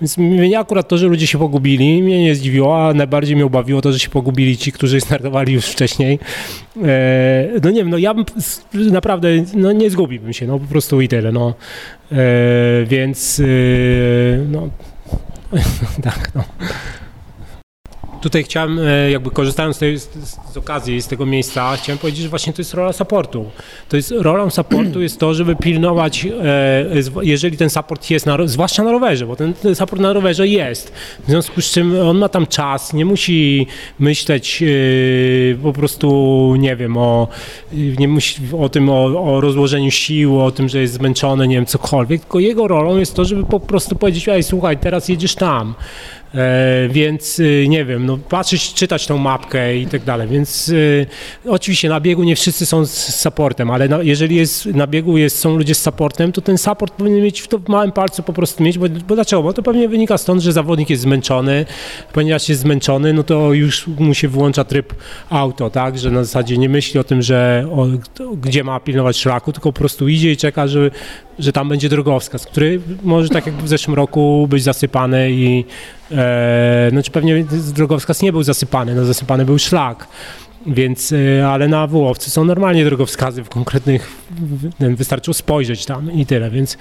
więc 0.00 0.18
mnie 0.18 0.58
akurat 0.58 0.88
to, 0.88 0.98
że 0.98 1.06
ludzie 1.06 1.17
się 1.26 1.38
pogubili, 1.38 2.02
mnie 2.02 2.22
nie 2.22 2.34
zdziwiło, 2.34 2.88
a 2.88 2.94
najbardziej 2.94 3.36
mnie 3.36 3.46
obawiło 3.46 3.80
to, 3.80 3.92
że 3.92 3.98
się 3.98 4.10
pogubili 4.10 4.56
ci, 4.56 4.72
którzy 4.72 5.00
startowali 5.08 5.52
już 5.52 5.66
wcześniej. 5.66 6.18
No 7.62 7.70
nie 7.70 7.78
wiem, 7.78 7.90
no 7.90 7.98
ja 7.98 8.14
bym 8.14 8.24
naprawdę, 8.74 9.28
no 9.54 9.72
nie 9.72 9.90
zgubiłbym 9.90 10.32
się, 10.32 10.46
no 10.46 10.58
po 10.58 10.66
prostu 10.66 11.00
i 11.00 11.08
tyle, 11.08 11.32
no. 11.32 11.54
Więc, 12.86 13.42
no, 14.48 14.68
tak, 16.02 16.30
no. 16.34 16.44
Tutaj 18.20 18.44
chciałem, 18.44 18.78
e, 18.78 19.10
jakby 19.10 19.30
korzystając 19.30 19.76
z, 19.76 19.78
tej, 19.78 19.98
z, 19.98 20.08
z 20.52 20.56
okazji, 20.56 21.02
z 21.02 21.08
tego 21.08 21.26
miejsca, 21.26 21.76
chciałem 21.76 21.98
powiedzieć, 21.98 22.22
że 22.22 22.28
właśnie 22.28 22.52
to 22.52 22.60
jest 22.60 22.74
rola 22.74 22.92
supportu. 22.92 23.50
To 23.88 23.96
jest, 23.96 24.14
rolą 24.18 24.50
supportu 24.50 25.02
jest 25.02 25.20
to, 25.20 25.34
żeby 25.34 25.56
pilnować, 25.56 26.26
e, 26.26 26.86
jeżeli 27.22 27.56
ten 27.56 27.70
support 27.70 28.10
jest, 28.10 28.26
na, 28.26 28.36
zwłaszcza 28.44 28.84
na 28.84 28.92
rowerze, 28.92 29.26
bo 29.26 29.36
ten, 29.36 29.54
ten 29.54 29.74
support 29.74 30.02
na 30.02 30.12
rowerze 30.12 30.48
jest. 30.48 30.92
W 31.26 31.30
związku 31.30 31.62
z 31.62 31.70
czym 31.70 32.00
on 32.00 32.18
ma 32.18 32.28
tam 32.28 32.46
czas, 32.46 32.92
nie 32.92 33.04
musi 33.04 33.66
myśleć 33.98 34.62
e, 34.62 34.66
po 35.62 35.72
prostu, 35.72 36.54
nie 36.58 36.76
wiem, 36.76 36.96
o, 36.96 37.28
nie 37.72 38.08
musi 38.08 38.40
o 38.58 38.68
tym, 38.68 38.88
o, 38.88 39.34
o 39.34 39.40
rozłożeniu 39.40 39.90
sił, 39.90 40.40
o 40.40 40.50
tym, 40.50 40.68
że 40.68 40.80
jest 40.80 40.94
zmęczony, 40.94 41.48
nie 41.48 41.54
wiem, 41.54 41.66
cokolwiek, 41.66 42.20
tylko 42.20 42.38
jego 42.38 42.68
rolą 42.68 42.96
jest 42.96 43.14
to, 43.14 43.24
żeby 43.24 43.44
po 43.44 43.60
prostu 43.60 43.96
powiedzieć, 43.96 44.28
ej, 44.28 44.42
słuchaj, 44.42 44.78
teraz 44.78 45.08
jedziesz 45.08 45.34
tam. 45.34 45.74
E, 46.34 46.88
więc 46.90 47.40
e, 47.40 47.68
nie 47.68 47.84
wiem, 47.84 48.06
no 48.06 48.18
patrzeć, 48.18 48.74
czytać 48.74 49.06
tą 49.06 49.18
mapkę 49.18 49.76
i 49.76 49.86
tak 49.86 50.04
dalej, 50.04 50.28
więc 50.28 50.72
e, 51.46 51.50
oczywiście 51.50 51.88
na 51.88 52.00
biegu 52.00 52.24
nie 52.24 52.36
wszyscy 52.36 52.66
są 52.66 52.86
z 52.86 53.14
supportem, 53.14 53.70
ale 53.70 53.88
na, 53.88 54.02
jeżeli 54.02 54.36
jest, 54.36 54.66
na 54.66 54.86
biegu 54.86 55.16
jest, 55.16 55.38
są 55.38 55.56
ludzie 55.56 55.74
z 55.74 55.82
supportem, 55.82 56.32
to 56.32 56.40
ten 56.40 56.58
support 56.58 56.94
powinien 56.94 57.22
mieć 57.22 57.40
w, 57.40 57.48
to 57.48 57.60
małym 57.68 57.92
palcu 57.92 58.22
po 58.22 58.32
prostu 58.32 58.62
mieć, 58.62 58.78
bo, 58.78 58.86
bo 59.08 59.14
dlaczego? 59.14 59.42
Bo 59.42 59.52
to 59.52 59.62
pewnie 59.62 59.88
wynika 59.88 60.18
stąd, 60.18 60.42
że 60.42 60.52
zawodnik 60.52 60.90
jest 60.90 61.02
zmęczony, 61.02 61.66
ponieważ 62.12 62.48
jest 62.48 62.60
zmęczony, 62.60 63.12
no 63.12 63.22
to 63.22 63.52
już 63.52 63.86
mu 63.86 64.14
się 64.14 64.28
wyłącza 64.28 64.64
tryb 64.64 64.94
auto, 65.30 65.70
tak, 65.70 65.98
że 65.98 66.10
na 66.10 66.24
zasadzie 66.24 66.58
nie 66.58 66.68
myśli 66.68 67.00
o 67.00 67.04
tym, 67.04 67.22
że 67.22 67.66
o, 67.72 67.86
gdzie 68.36 68.64
ma 68.64 68.80
pilnować 68.80 69.16
szlaku, 69.16 69.52
tylko 69.52 69.72
po 69.72 69.78
prostu 69.78 70.08
idzie 70.08 70.32
i 70.32 70.36
czeka, 70.36 70.66
że, 70.66 70.90
że 71.38 71.52
tam 71.52 71.68
będzie 71.68 71.88
drogowskaz, 71.88 72.46
który 72.46 72.80
może 73.02 73.28
tak 73.28 73.46
jak 73.46 73.54
w 73.54 73.68
zeszłym 73.68 73.96
roku 73.96 74.46
być 74.50 74.62
zasypany 74.62 75.30
i 75.32 75.64
E, 76.10 76.88
znaczy 76.90 77.10
pewnie 77.10 77.44
drogowskaz 77.74 78.22
nie 78.22 78.32
był 78.32 78.42
zasypany, 78.42 78.94
no 78.94 79.04
zasypany 79.04 79.44
był 79.44 79.58
szlak. 79.58 80.08
Więc, 80.66 81.12
e, 81.12 81.48
ale 81.48 81.68
na 81.68 81.86
Wołowcy 81.86 82.30
są 82.30 82.44
normalnie 82.44 82.84
drogowskazy 82.84 83.44
w 83.44 83.48
konkretnych, 83.48 84.10
wystarczyło 84.80 85.34
spojrzeć 85.34 85.86
tam 85.86 86.12
i 86.12 86.26
tyle, 86.26 86.50
więc 86.50 86.78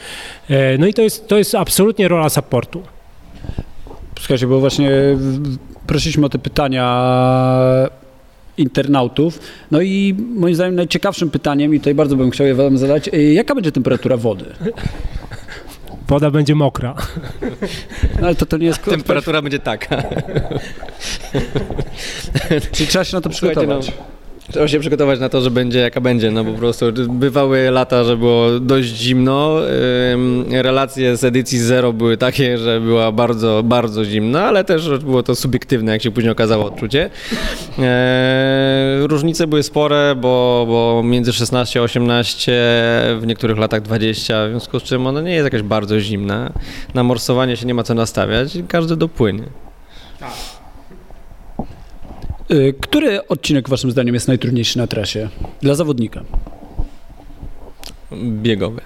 e, 0.50 0.78
no 0.78 0.88
i 0.88 0.94
to 0.94 1.02
jest, 1.02 1.28
to 1.28 1.38
jest 1.38 1.56
absolutnie 1.56 2.08
rola 2.08 2.30
supportu. 2.30 2.84
Słuchajcie, 4.20 4.48
bo 4.48 4.60
właśnie 4.60 4.92
prosiliśmy 5.88 6.26
o 6.26 6.30
te 6.30 6.40
pytania 6.40 7.10
internautów. 8.58 9.40
No 9.72 9.82
i 9.82 10.16
moim 10.36 10.56
zdaniem 10.56 10.76
najciekawszym 10.76 11.30
pytaniem, 11.30 11.76
i 11.76 11.80
tutaj 11.80 11.96
bardzo 11.96 12.16
bym 12.16 12.32
chciał 12.32 12.48
je 12.48 12.56
wam 12.56 12.78
zadać, 12.78 13.10
jaka 13.34 13.56
będzie 13.56 13.72
temperatura 13.72 14.18
wody? 14.18 14.46
Woda 16.08 16.32
będzie 16.32 16.56
mokra. 16.56 16.96
No, 18.22 18.28
ale 18.28 18.36
to, 18.36 18.46
to 18.46 18.58
nie 18.58 18.66
jest... 18.66 18.84
Temperatura 18.84 19.42
będzie 19.42 19.60
taka. 19.60 20.04
Czyli 22.72 22.88
trzeba 22.88 23.06
się 23.06 23.18
na 23.18 23.22
to 23.22 23.30
no, 23.30 23.36
przygotować. 23.36 23.92
Trzeba 24.52 24.68
się 24.68 24.80
przygotować 24.80 25.20
na 25.20 25.30
to, 25.30 25.42
że 25.42 25.52
będzie 25.52 25.80
jaka 25.80 26.02
będzie, 26.02 26.32
no 26.32 26.46
po 26.46 26.54
prostu 26.54 26.86
bywały 27.10 27.72
lata, 27.72 28.04
że 28.04 28.18
było 28.18 28.60
dość 28.60 28.88
zimno. 28.88 29.60
Relacje 30.52 31.18
z 31.18 31.24
edycji 31.24 31.60
zero 31.60 31.94
były 31.94 32.18
takie, 32.18 32.58
że 32.58 32.82
była 32.82 33.12
bardzo, 33.12 33.64
bardzo 33.64 34.06
zimna, 34.06 34.46
ale 34.46 34.64
też 34.64 34.90
było 35.00 35.24
to 35.24 35.36
subiektywne, 35.36 35.92
jak 35.92 36.02
się 36.02 36.12
później 36.12 36.32
okazało 36.32 36.66
odczucie. 36.66 37.10
Różnice 39.02 39.48
były 39.48 39.64
spore, 39.64 40.16
bo, 40.18 40.66
bo 40.68 41.02
między 41.04 41.34
16 41.34 41.80
a 41.80 41.84
18, 41.84 42.52
w 43.20 43.24
niektórych 43.26 43.58
latach 43.58 43.82
20, 43.82 44.48
w 44.48 44.50
związku 44.50 44.80
z 44.80 44.84
czym 44.84 45.08
ona 45.08 45.22
nie 45.22 45.32
jest 45.34 45.44
jakaś 45.44 45.62
bardzo 45.62 46.00
zimna. 46.00 46.52
Na 46.94 47.04
morsowanie 47.04 47.58
się 47.58 47.66
nie 47.66 47.74
ma 47.74 47.84
co 47.84 47.94
nastawiać, 47.94 48.58
każdy 48.68 48.96
dopłynie. 48.96 49.44
Tak. 50.20 50.57
Y, 52.52 52.74
który 52.82 53.28
odcinek 53.28 53.70
waszym 53.70 53.92
zdaniem 53.92 54.14
jest 54.14 54.28
najtrudniejszy 54.28 54.78
na 54.78 54.88
trasie 54.88 55.30
dla 55.62 55.76
zawodnika? 55.76 56.24
Biegowy. 58.14 58.82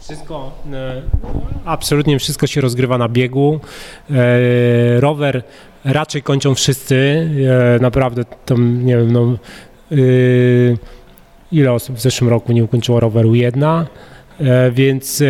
Wszystko, 0.00 0.52
e, 0.72 1.02
absolutnie 1.64 2.18
wszystko 2.18 2.46
się 2.46 2.60
rozgrywa 2.60 2.98
na 2.98 3.08
biegu. 3.08 3.60
E, 4.10 5.00
rower 5.00 5.42
raczej 5.84 6.22
kończą 6.22 6.54
wszyscy. 6.54 7.30
Naprawdę 7.80 8.24
tam, 8.46 8.86
nie 8.86 8.96
wiem, 8.96 9.12
no, 9.12 9.36
ile 11.52 11.72
osób 11.72 11.96
w 11.96 12.00
zeszłym 12.00 12.30
roku 12.30 12.52
nie 12.52 12.64
ukończyło 12.64 13.00
roweru? 13.00 13.34
Jedna. 13.34 13.86
Więc 14.72 15.22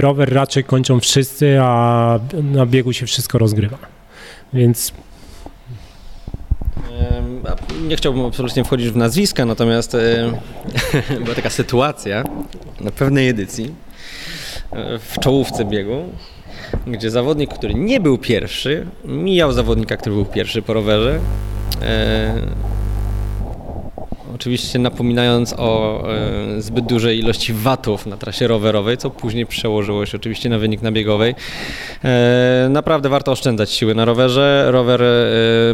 rower 0.00 0.32
raczej 0.32 0.64
kończą 0.64 1.00
wszyscy, 1.00 1.58
a 1.60 2.18
na 2.42 2.66
biegu 2.66 2.92
się 2.92 3.06
wszystko 3.06 3.38
rozgrywa. 3.38 3.78
Więc 4.52 4.92
nie 7.88 7.96
chciałbym 7.96 8.24
absolutnie 8.24 8.64
wchodzić 8.64 8.90
w 8.90 8.96
nazwiska, 8.96 9.44
natomiast 9.44 9.96
była 11.24 11.34
taka 11.34 11.50
sytuacja 11.50 12.24
na 12.80 12.90
pewnej 12.90 13.28
edycji 13.28 13.74
e, 14.72 14.98
w 14.98 15.18
czołówce 15.20 15.64
biegu, 15.64 16.04
gdzie 16.86 17.10
zawodnik, 17.10 17.54
który 17.54 17.74
nie 17.74 18.00
był 18.00 18.18
pierwszy, 18.18 18.86
mijał 19.04 19.52
zawodnika, 19.52 19.96
który 19.96 20.14
był 20.14 20.24
pierwszy 20.24 20.62
po 20.62 20.72
rowerze. 20.72 21.20
E, 24.40 24.42
oczywiście 24.42 24.78
napominając 24.78 25.54
o 25.58 26.02
e, 26.56 26.62
zbyt 26.62 26.86
dużej 26.86 27.18
ilości 27.18 27.52
watów 27.52 28.06
na 28.06 28.16
trasie 28.16 28.46
rowerowej, 28.46 28.96
co 28.96 29.10
później 29.10 29.46
przełożyło 29.46 30.06
się 30.06 30.16
oczywiście 30.16 30.48
na 30.48 30.58
wynik 30.58 30.82
nabiegowej. 30.82 31.34
E, 32.04 32.68
naprawdę 32.70 33.08
warto 33.08 33.32
oszczędzać 33.32 33.70
siły 33.70 33.94
na 33.94 34.04
rowerze. 34.04 34.66
Rower 34.70 35.02
e, 35.02 35.06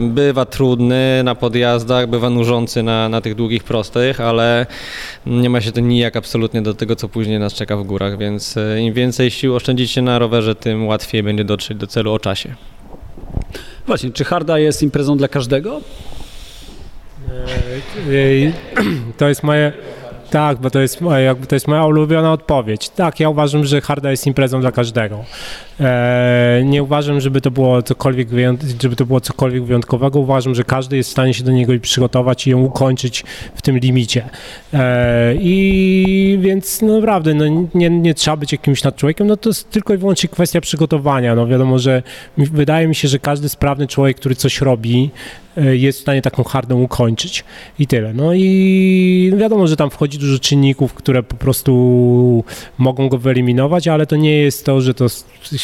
bywa 0.01 0.45
trudny 0.45 1.23
na 1.25 1.35
podjazdach, 1.35 2.07
bywa 2.07 2.31
nużący 2.31 2.83
na, 2.83 3.09
na 3.09 3.21
tych 3.21 3.35
długich 3.35 3.65
prostych, 3.65 4.21
ale 4.21 4.67
nie 5.27 5.51
ma 5.51 5.61
się 5.61 5.73
to 5.73 5.81
nijak 5.81 6.17
absolutnie 6.17 6.63
do 6.63 6.75
tego, 6.75 6.97
co 6.97 7.09
później 7.09 7.39
nas 7.39 7.55
czeka 7.55 7.77
w 7.77 7.83
górach, 7.83 8.19
więc 8.19 8.55
im 8.81 8.95
więcej 8.95 9.31
sił 9.31 9.57
oszczędzicie 9.57 10.03
na 10.03 10.19
rowerze, 10.19 10.55
tym 10.55 10.87
łatwiej 10.87 11.23
będzie 11.23 11.45
dotrzeć 11.45 11.79
do 11.79 11.87
celu 11.87 12.13
o 12.13 12.19
czasie. 12.19 12.55
Właśnie, 13.87 14.11
czy 14.11 14.25
harda 14.25 14.59
jest 14.59 14.83
imprezą 14.83 15.17
dla 15.17 15.29
każdego? 15.29 15.81
To 19.19 19.29
jest 19.29 19.43
moje. 19.43 19.73
Tak, 20.31 20.59
bo 20.61 20.71
to 20.71 20.81
jest, 20.81 21.01
jakby 21.25 21.47
to 21.47 21.57
jest 21.57 21.69
moja 21.69 21.85
ulubiona 21.85 22.33
odpowiedź. 22.33 22.89
Tak, 22.89 23.21
ja 23.21 23.29
uważam, 23.29 23.65
że 23.65 23.81
harda 23.81 24.11
jest 24.11 24.27
imprezą 24.27 24.61
dla 24.61 24.73
każdego. 24.73 25.25
E, 25.81 26.63
nie 26.65 26.83
uważam, 26.83 27.21
żeby 27.21 27.41
to 27.41 27.51
było 27.51 27.83
cokolwiek, 27.83 28.29
żeby 28.81 28.97
to 28.97 29.07
było 29.07 29.21
cokolwiek 29.21 29.65
wyjątkowego. 29.65 30.19
Uważam, 30.19 30.55
że 30.55 30.65
każdy 30.65 30.97
jest 30.97 31.09
w 31.09 31.13
stanie 31.13 31.35
się 31.35 31.45
do 31.45 31.53
niego 31.53 31.73
przygotować 31.83 32.47
i 32.47 32.51
ją 32.51 32.63
ukończyć 32.63 33.25
w 33.55 33.63
tym 33.63 33.79
limicie. 33.79 34.29
E, 34.75 35.35
I 35.35 36.39
więc 36.41 36.83
no 36.83 37.01
naprawdę, 37.01 37.35
no, 37.35 37.45
nie, 37.75 37.91
nie 37.91 38.15
trzeba 38.15 38.37
być 38.37 38.53
jakimś 38.53 38.83
nadczłowiekiem, 38.83 39.27
no 39.27 39.37
to 39.37 39.49
jest 39.49 39.71
tylko 39.71 39.95
i 39.95 39.97
wyłącznie 39.97 40.29
kwestia 40.29 40.61
przygotowania. 40.61 41.35
No 41.35 41.47
wiadomo, 41.47 41.79
że 41.79 42.03
wydaje 42.39 42.89
mi 42.89 42.95
się, 42.95 43.09
że 43.09 43.19
każdy 43.19 43.49
sprawny 43.49 43.87
człowiek, 43.87 44.17
który 44.17 44.35
coś 44.35 44.61
robi, 44.61 45.11
jest 45.57 45.99
w 45.99 46.03
stanie 46.03 46.23
taką 46.23 46.45
hardą 46.45 46.83
ukończyć 46.83 47.45
i 47.79 47.87
tyle. 47.87 48.15
No 48.15 48.35
i 48.35 49.33
wiadomo, 49.37 49.67
że 49.67 49.77
tam 49.77 49.91
wchodzi 49.91 50.19
dużo 50.19 50.39
czynników, 50.39 50.95
które 50.95 51.23
po 51.23 51.37
prostu 51.37 52.45
mogą 52.79 53.09
go 53.09 53.19
wyeliminować, 53.19 53.89
ale 53.89 54.07
to 54.07 54.17
nie 54.17 54.39
jest 54.39 54.65
to, 54.65 54.81
że 54.81 54.95
to 54.95 55.07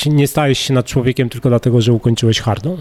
nie 0.07 0.27
stajesz 0.27 0.59
się 0.59 0.75
nad 0.75 0.87
człowiekiem 0.87 1.29
tylko 1.29 1.49
dlatego, 1.49 1.81
że 1.81 1.93
ukończyłeś 1.93 2.41
hardą? 2.41 2.79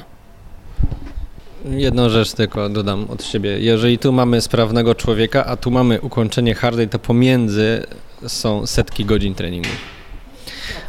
Jedną 1.70 2.10
rzecz 2.10 2.34
tylko 2.34 2.70
dodam 2.70 3.06
od 3.10 3.24
siebie. 3.24 3.60
Jeżeli 3.60 3.98
tu 3.98 4.12
mamy 4.12 4.42
sprawnego 4.42 4.96
człowieka, 4.96 5.46
a 5.46 5.58
tu 5.58 5.72
mamy 5.72 6.02
ukończenie 6.02 6.56
hardej, 6.56 6.90
to 6.90 7.00
pomiędzy 7.00 7.84
są 8.28 8.66
setki 8.66 9.06
godzin 9.06 9.36
treningu. 9.36 9.70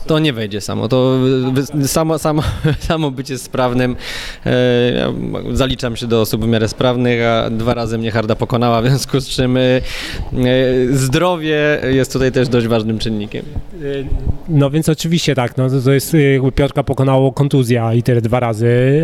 To 0.06 0.18
nie 0.18 0.32
wejdzie 0.32 0.60
samo. 0.60 0.88
To 0.88 1.18
samo, 1.86 2.18
samo, 2.18 2.42
samo 2.88 3.10
bycie 3.10 3.38
sprawnym, 3.38 3.96
e, 4.46 4.92
ja 4.92 5.12
zaliczam 5.52 5.96
się 5.96 6.06
do 6.06 6.20
osób 6.20 6.44
w 6.44 6.48
miarę 6.48 6.68
sprawnych, 6.68 7.22
a 7.22 7.50
dwa 7.50 7.74
razy 7.74 7.98
mnie 7.98 8.10
harda 8.10 8.36
pokonała, 8.36 8.82
w 8.82 8.86
związku 8.86 9.20
z 9.20 9.28
czym 9.28 9.56
e, 9.56 9.60
e, 9.60 9.80
zdrowie 10.92 11.80
jest 11.90 12.12
tutaj 12.12 12.32
też 12.32 12.48
dość 12.48 12.66
ważnym 12.66 12.98
czynnikiem. 12.98 13.44
No 14.48 14.70
więc 14.70 14.88
oczywiście 14.88 15.34
tak, 15.34 15.56
no 15.56 15.68
to 15.84 15.92
jest 15.92 16.16
Piotrka 16.54 16.82
pokonało 16.82 17.32
kontuzja 17.32 17.94
i 17.94 18.02
tyle 18.02 18.20
dwa 18.20 18.40
razy 18.40 19.02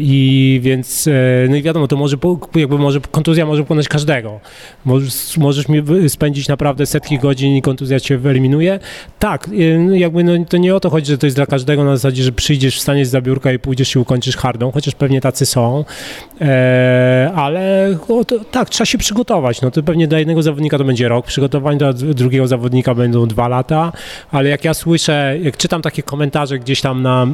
i 0.00 0.60
więc 0.62 1.08
no 1.48 1.56
i 1.56 1.62
wiadomo, 1.62 1.88
to 1.88 1.96
może 1.96 2.16
jakby 2.54 2.78
może 2.78 3.00
kontuzja 3.00 3.46
może 3.46 3.62
pokonać 3.62 3.88
każdego. 3.88 4.40
Możesz, 4.84 5.36
możesz 5.36 5.68
mi 5.68 5.82
spędzić 6.08 6.48
naprawdę 6.48 6.86
setki 6.86 7.18
godzin 7.18 7.56
i 7.56 7.62
kontuzja 7.62 8.00
cię 8.00 8.18
wyeliminuje. 8.18 8.78
Tak, 9.18 9.50
jakby 9.92 10.11
no, 10.14 10.32
to 10.48 10.56
nie 10.56 10.74
o 10.74 10.80
to 10.80 10.90
chodzi, 10.90 11.10
że 11.10 11.18
to 11.18 11.26
jest 11.26 11.36
dla 11.36 11.46
każdego 11.46 11.84
na 11.84 11.96
zasadzie, 11.96 12.22
że 12.22 12.32
przyjdziesz, 12.32 12.76
wstaniesz 12.76 13.08
za 13.08 13.20
biurka 13.20 13.52
i 13.52 13.58
pójdziesz 13.58 13.94
i 13.94 13.98
ukończysz 13.98 14.36
hardą, 14.36 14.70
chociaż 14.70 14.94
pewnie 14.94 15.20
tacy 15.20 15.46
są, 15.46 15.84
e, 16.40 17.32
ale 17.34 17.94
o, 18.08 18.24
to, 18.24 18.38
tak, 18.50 18.70
trzeba 18.70 18.86
się 18.86 18.98
przygotować. 18.98 19.62
No 19.62 19.70
to 19.70 19.82
pewnie 19.82 20.08
dla 20.08 20.18
jednego 20.18 20.42
zawodnika 20.42 20.78
to 20.78 20.84
będzie 20.84 21.08
rok 21.08 21.26
przygotowań, 21.26 21.78
dla 21.78 21.92
drugiego 21.92 22.46
zawodnika 22.46 22.94
będą 22.94 23.26
dwa 23.26 23.48
lata, 23.48 23.92
ale 24.30 24.48
jak 24.48 24.64
ja 24.64 24.74
słyszę, 24.74 25.36
jak 25.42 25.56
czytam 25.56 25.82
takie 25.82 26.02
komentarze 26.02 26.58
gdzieś 26.58 26.80
tam 26.80 27.02
na, 27.02 27.26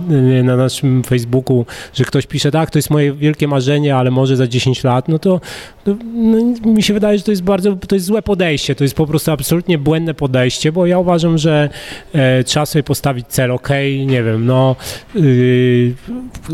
na 0.45 0.57
naszym 0.57 1.05
Facebooku, 1.05 1.67
że 1.95 2.05
ktoś 2.05 2.27
pisze, 2.27 2.51
tak, 2.51 2.71
to 2.71 2.79
jest 2.79 2.91
moje 2.91 3.13
wielkie 3.13 3.49
marzenie, 3.49 3.97
ale 3.97 4.11
może 4.11 4.37
za 4.37 4.47
10 4.47 4.85
lat, 4.85 5.09
no 5.09 5.19
to 5.19 5.41
no, 5.87 5.95
no, 6.65 6.71
mi 6.73 6.83
się 6.83 6.95
wydaje, 6.95 7.19
że 7.19 7.25
to 7.25 7.31
jest 7.31 7.43
bardzo, 7.43 7.77
to 7.77 7.95
jest 7.95 8.07
złe 8.07 8.23
podejście, 8.23 8.75
to 8.75 8.85
jest 8.85 8.95
po 8.95 9.07
prostu 9.07 9.31
absolutnie 9.31 9.79
błędne 9.79 10.15
podejście, 10.15 10.73
bo 10.73 10.87
ja 10.87 10.99
uważam, 10.99 11.39
że 11.39 11.69
e, 12.13 12.45
trzeba 12.45 12.58
sobie 12.67 12.83
postawić 12.83 13.27
cel, 13.27 13.51
ok, 13.51 13.69
nie 14.07 14.23
wiem, 14.23 14.47
no 14.47 14.77
yy, 15.15 15.95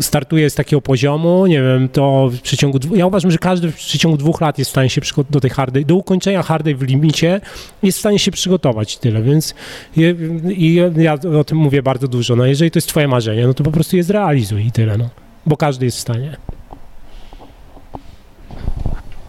startuję 0.01 0.49
z 0.49 0.55
takiego 0.55 0.81
poziomu, 0.81 1.47
nie 1.47 1.61
wiem, 1.61 1.89
to 1.89 2.29
w 2.29 2.41
przeciągu, 2.41 2.79
ja 2.95 3.05
uważam, 3.05 3.31
że 3.31 3.37
każdy 3.37 3.71
w 3.71 3.75
przeciągu 3.75 4.17
dwóch 4.17 4.41
lat 4.41 4.59
jest 4.59 4.69
w 4.69 4.73
stanie 4.73 4.89
się 4.89 5.01
do 5.29 5.39
tej 5.39 5.49
hardej, 5.49 5.85
do 5.85 5.95
ukończenia 5.95 6.43
hardej 6.43 6.75
w 6.75 6.81
limicie 6.81 7.41
jest 7.83 7.97
w 7.97 7.99
stanie 7.99 8.19
się 8.19 8.31
przygotować 8.31 8.97
tyle, 8.97 9.21
więc 9.21 9.55
je, 9.97 10.15
i 10.49 10.81
ja 10.97 11.13
o 11.39 11.43
tym 11.43 11.57
mówię 11.57 11.83
bardzo 11.83 12.07
dużo, 12.07 12.35
no 12.35 12.45
jeżeli 12.45 12.71
to 12.71 12.77
jest 12.77 12.87
twoje 12.87 13.07
marzenie, 13.07 13.47
no 13.47 13.53
to 13.53 13.63
po 13.63 13.71
prostu 13.71 13.97
je 13.97 14.03
zrealizuj 14.03 14.65
i 14.65 14.71
tyle, 14.71 14.97
no, 14.97 15.09
bo 15.45 15.57
każdy 15.57 15.85
jest 15.85 15.97
w 15.97 16.01
stanie. 16.01 16.37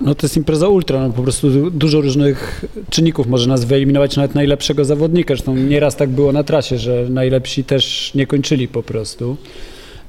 No 0.07 0.15
to 0.15 0.27
jest 0.27 0.37
impreza 0.37 0.69
ultra, 0.69 1.01
no 1.01 1.13
po 1.13 1.23
prostu 1.23 1.71
dużo 1.71 2.01
różnych 2.01 2.65
czynników 2.91 3.27
może 3.27 3.49
nas 3.49 3.65
wyeliminować 3.65 4.17
nawet 4.17 4.35
najlepszego 4.35 4.85
zawodnika. 4.85 5.29
Zresztą 5.29 5.57
nieraz 5.57 5.97
tak 5.97 6.09
było 6.09 6.33
na 6.33 6.45
trasie, 6.45 6.79
że 6.79 7.07
najlepsi 7.11 7.65
też 7.65 8.15
nie 8.15 8.27
kończyli 8.27 8.69
po 8.69 8.83
prostu. 8.83 9.37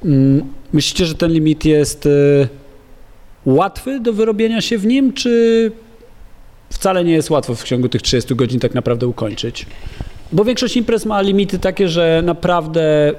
Mm, 0.04 0.44
myślicie, 0.72 1.06
że 1.06 1.14
ten 1.14 1.32
limit 1.32 1.64
jest 1.64 2.06
y, 2.06 2.48
łatwy 3.46 4.00
do 4.00 4.12
wyrobienia 4.12 4.60
się 4.60 4.78
w 4.78 4.86
nim, 4.86 5.12
czy 5.12 5.72
wcale 6.70 7.04
nie 7.04 7.12
jest 7.12 7.30
łatwo 7.30 7.54
w 7.54 7.64
ciągu 7.64 7.88
tych 7.88 8.02
30 8.02 8.34
godzin 8.34 8.60
tak 8.60 8.74
naprawdę 8.74 9.06
ukończyć? 9.06 9.66
Bo 10.32 10.44
większość 10.44 10.76
imprez 10.76 11.06
ma 11.06 11.20
limity 11.20 11.58
takie, 11.58 11.88
że 11.88 12.22
naprawdę 12.24 13.14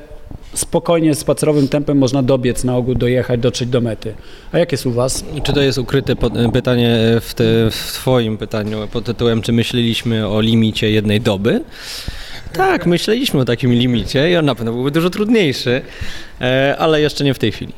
spokojnie, 0.53 1.15
spacerowym 1.15 1.67
tempem 1.67 1.97
można 1.97 2.23
dobiec 2.23 2.63
na 2.63 2.77
ogół, 2.77 2.95
dojechać, 2.95 3.39
dotrzeć 3.39 3.69
do 3.69 3.81
mety. 3.81 4.13
A 4.51 4.59
jak 4.59 4.71
jest 4.71 4.85
u 4.85 4.91
Was? 4.91 5.23
Czy 5.43 5.53
to 5.53 5.61
jest 5.61 5.77
ukryte 5.77 6.15
pytanie 6.53 6.97
w, 7.21 7.33
te, 7.33 7.43
w 7.71 7.91
Twoim 7.93 8.37
pytaniu 8.37 8.87
pod 8.87 9.05
tytułem, 9.05 9.41
czy 9.41 9.51
myśleliśmy 9.51 10.27
o 10.27 10.41
limicie 10.41 10.91
jednej 10.91 11.21
doby? 11.21 11.63
Tak, 12.53 12.85
myśleliśmy 12.85 13.39
o 13.39 13.45
takim 13.45 13.73
limicie 13.73 14.31
i 14.31 14.35
on 14.35 14.45
na 14.45 14.55
pewno 14.55 14.73
byłby 14.73 14.91
dużo 14.91 15.09
trudniejszy, 15.09 15.81
e, 16.41 16.75
ale 16.79 17.01
jeszcze 17.01 17.23
nie 17.23 17.33
w 17.33 17.39
tej 17.39 17.51
chwili. 17.51 17.73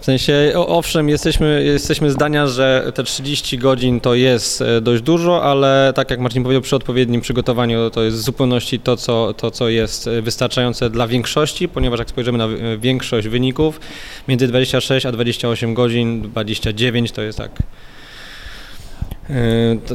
W 0.00 0.04
sensie, 0.04 0.52
owszem, 0.54 1.08
jesteśmy, 1.08 1.64
jesteśmy 1.64 2.10
zdania, 2.10 2.46
że 2.46 2.92
te 2.94 3.04
30 3.04 3.58
godzin 3.58 4.00
to 4.00 4.14
jest 4.14 4.60
e, 4.60 4.80
dość 4.80 5.02
dużo, 5.02 5.42
ale 5.42 5.92
tak 5.94 6.10
jak 6.10 6.20
Marcin 6.20 6.42
powiedział, 6.42 6.62
przy 6.62 6.76
odpowiednim 6.76 7.20
przygotowaniu 7.20 7.90
to 7.90 8.02
jest 8.02 8.16
w 8.16 8.20
zupełności 8.20 8.80
to, 8.80 8.96
co, 8.96 9.34
to, 9.34 9.50
co 9.50 9.68
jest 9.68 10.06
e, 10.06 10.22
wystarczające 10.22 10.90
dla 10.90 11.06
większości, 11.06 11.68
ponieważ 11.68 11.98
jak 11.98 12.10
spojrzymy 12.10 12.38
na 12.38 12.44
e, 12.44 12.78
większość 12.78 13.28
wyników, 13.28 13.80
między 14.28 14.48
26 14.48 15.06
a 15.06 15.12
28 15.12 15.74
godzin, 15.74 16.22
29 16.22 17.12
to 17.12 17.22
jest 17.22 17.38
tak 17.38 17.50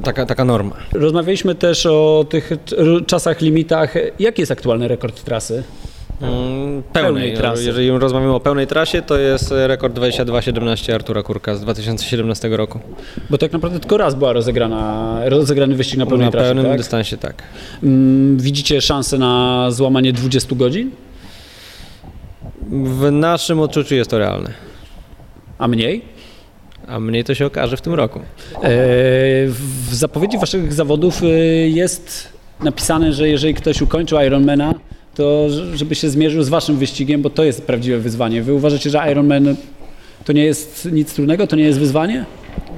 taka, 0.04 0.26
taka 0.26 0.46
norma. 0.46 0.76
Rozmawialiśmy 0.92 1.56
też 1.56 1.86
o 1.86 2.26
tych 2.30 2.52
czasach, 3.08 3.42
limitach. 3.42 3.94
Jaki 4.20 4.42
jest 4.42 4.52
aktualny 4.52 4.88
rekord 4.88 5.24
trasy? 5.24 5.64
Mm, 6.22 6.84
pełnej, 6.84 7.34
trasy. 7.34 7.64
Jeżeli 7.64 7.90
rozmawiamy 7.90 8.34
o 8.34 8.40
pełnej 8.40 8.68
trasie, 8.68 9.02
to 9.02 9.18
jest 9.18 9.54
rekord 9.68 9.94
22-17 9.98 10.94
Artura 10.94 11.24
Kurka 11.24 11.56
z 11.56 11.62
2017 11.62 12.50
roku. 12.50 12.80
Bo 13.30 13.38
tak 13.38 13.52
naprawdę 13.52 13.80
tylko 13.80 13.98
raz 13.98 14.16
była 14.16 14.34
rozegrana, 14.34 15.18
rozegrany 15.26 15.76
wyścig 15.76 16.00
na 16.00 16.06
pełnej 16.06 16.26
na 16.26 16.32
trasie, 16.32 16.48
Na 16.48 16.54
pełnym 16.54 16.72
tak? 16.72 16.78
dystansie, 16.80 17.18
tak. 17.18 17.44
Mm, 17.84 18.38
widzicie 18.38 18.82
szansę 18.82 19.18
na 19.18 19.66
złamanie 19.72 20.14
20 20.14 20.56
godzin? 20.56 20.92
W 22.72 23.12
naszym 23.12 23.60
odczuciu 23.60 23.96
jest 23.96 24.10
to 24.10 24.20
realne. 24.20 24.54
A 25.58 25.68
mniej? 25.68 26.02
A 26.88 27.00
mniej 27.00 27.24
to 27.24 27.36
się 27.36 27.46
okaże 27.46 27.78
w 27.78 27.82
tym 27.82 27.94
roku. 27.94 28.20
E, 28.20 28.24
w 29.48 29.88
zapowiedzi 29.92 30.38
waszych 30.38 30.74
zawodów 30.74 31.24
e, 31.24 31.28
jest 31.68 32.30
napisane, 32.64 33.14
że 33.14 33.30
jeżeli 33.30 33.54
ktoś 33.54 33.82
ukończył 33.82 34.20
Ironmana, 34.20 34.74
to 35.20 35.48
żeby 35.74 35.96
się 35.96 36.10
zmierzył 36.10 36.44
z 36.44 36.50
waszym 36.50 36.78
wyścigiem, 36.78 37.22
bo 37.22 37.30
to 37.30 37.44
jest 37.44 37.62
prawdziwe 37.62 37.98
wyzwanie. 37.98 38.42
Wy 38.42 38.54
uważacie, 38.54 38.90
że 38.90 39.12
Ironman 39.12 39.56
to 40.26 40.34
nie 40.34 40.44
jest 40.44 40.90
nic 40.92 41.14
trudnego, 41.14 41.48
to 41.48 41.56
nie 41.56 41.64
jest 41.64 41.80
wyzwanie? 41.80 42.26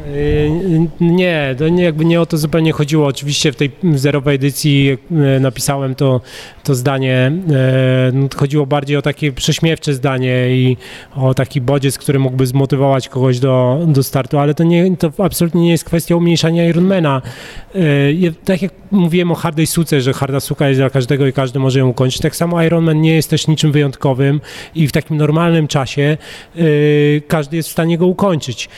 Yy, 0.07 0.87
nie, 0.99 1.55
to 1.57 1.69
nie, 1.69 1.83
jakby 1.83 2.05
nie 2.05 2.21
o 2.21 2.25
to 2.25 2.37
zupełnie 2.37 2.71
chodziło. 2.71 3.07
Oczywiście 3.07 3.51
w 3.51 3.55
tej 3.55 3.71
zerowej 3.95 4.35
edycji 4.35 4.97
e, 5.11 5.39
napisałem 5.39 5.95
to, 5.95 6.21
to 6.63 6.75
zdanie. 6.75 7.31
E, 7.51 8.11
no, 8.13 8.27
chodziło 8.35 8.65
bardziej 8.65 8.97
o 8.97 9.01
takie 9.01 9.31
prześmiewcze 9.31 9.93
zdanie 9.93 10.49
i 10.49 10.77
o 11.15 11.33
taki 11.33 11.61
bodziec, 11.61 11.97
który 11.97 12.19
mógłby 12.19 12.47
zmotywować 12.47 13.09
kogoś 13.09 13.39
do, 13.39 13.79
do 13.87 14.03
startu, 14.03 14.39
ale 14.39 14.53
to, 14.53 14.63
nie, 14.63 14.97
to 14.97 15.11
absolutnie 15.17 15.61
nie 15.61 15.71
jest 15.71 15.83
kwestia 15.83 16.15
umniejszania 16.15 16.65
Ironmana. 16.65 17.21
Tak 18.45 18.61
jak 18.61 18.71
mówiłem 18.91 19.31
o 19.31 19.35
hardej 19.35 19.67
suce, 19.67 20.01
że 20.01 20.13
harda 20.13 20.39
suka 20.39 20.67
jest 20.67 20.79
dla 20.79 20.89
każdego 20.89 21.27
i 21.27 21.33
każdy 21.33 21.59
może 21.59 21.79
ją 21.79 21.87
ukończyć, 21.87 22.21
tak 22.21 22.35
samo 22.35 22.63
Ironman 22.63 23.01
nie 23.01 23.15
jest 23.15 23.29
też 23.29 23.47
niczym 23.47 23.71
wyjątkowym 23.71 24.41
i 24.75 24.87
w 24.87 24.91
takim 24.91 25.17
normalnym 25.17 25.67
czasie 25.67 26.17
każdy 27.27 27.57
jest 27.57 27.69
w 27.69 27.71
stanie 27.71 27.97
go 27.97 28.07
ukończyć. 28.07 28.69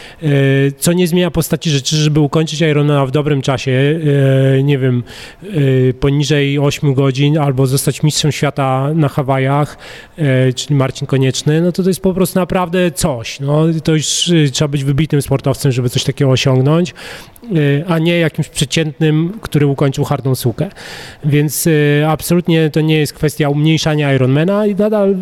Co 0.78 0.94
nie 0.94 1.08
zmienia 1.14 1.32
postaci 1.32 1.70
rzeczy, 1.70 1.96
żeby 1.96 2.20
ukończyć 2.20 2.62
Ironmana 2.62 3.06
w 3.06 3.12
dobrym 3.12 3.42
czasie, 3.42 3.72
e, 3.72 4.64
nie 4.64 4.78
wiem, 4.78 5.04
e, 5.44 5.94
poniżej 5.94 6.60
8 6.60 6.94
godzin 6.94 7.38
albo 7.38 7.68
zostać 7.68 8.04
mistrzem 8.04 8.32
świata 8.32 8.90
na 8.96 9.10
Hawajach, 9.10 9.78
e, 10.18 10.54
czyli 10.54 10.76
Marcin 10.76 11.08
Konieczny, 11.08 11.62
no 11.62 11.72
to 11.72 11.84
to 11.84 11.90
jest 11.90 12.02
po 12.02 12.14
prostu 12.14 12.40
naprawdę 12.40 12.92
coś. 12.92 13.40
No, 13.40 13.64
to 13.84 13.94
już 13.94 14.32
trzeba 14.52 14.68
być 14.68 14.84
wybitnym 14.84 15.22
sportowcem, 15.22 15.72
żeby 15.72 15.90
coś 15.90 16.04
takiego 16.04 16.32
osiągnąć, 16.32 16.94
a 17.88 18.00
nie 18.00 18.20
jakimś 18.20 18.50
przeciętnym, 18.50 19.34
który 19.42 19.68
ukończył 19.68 20.04
hardą 20.04 20.36
sukę. 20.36 20.70
Więc 21.26 21.70
absolutnie 22.08 22.70
to 22.70 22.82
nie 22.82 22.98
jest 22.98 23.14
kwestia 23.14 23.50
umniejszania 23.50 24.14
Ironmana 24.14 24.66
i 24.66 24.76
nadal 24.76 25.16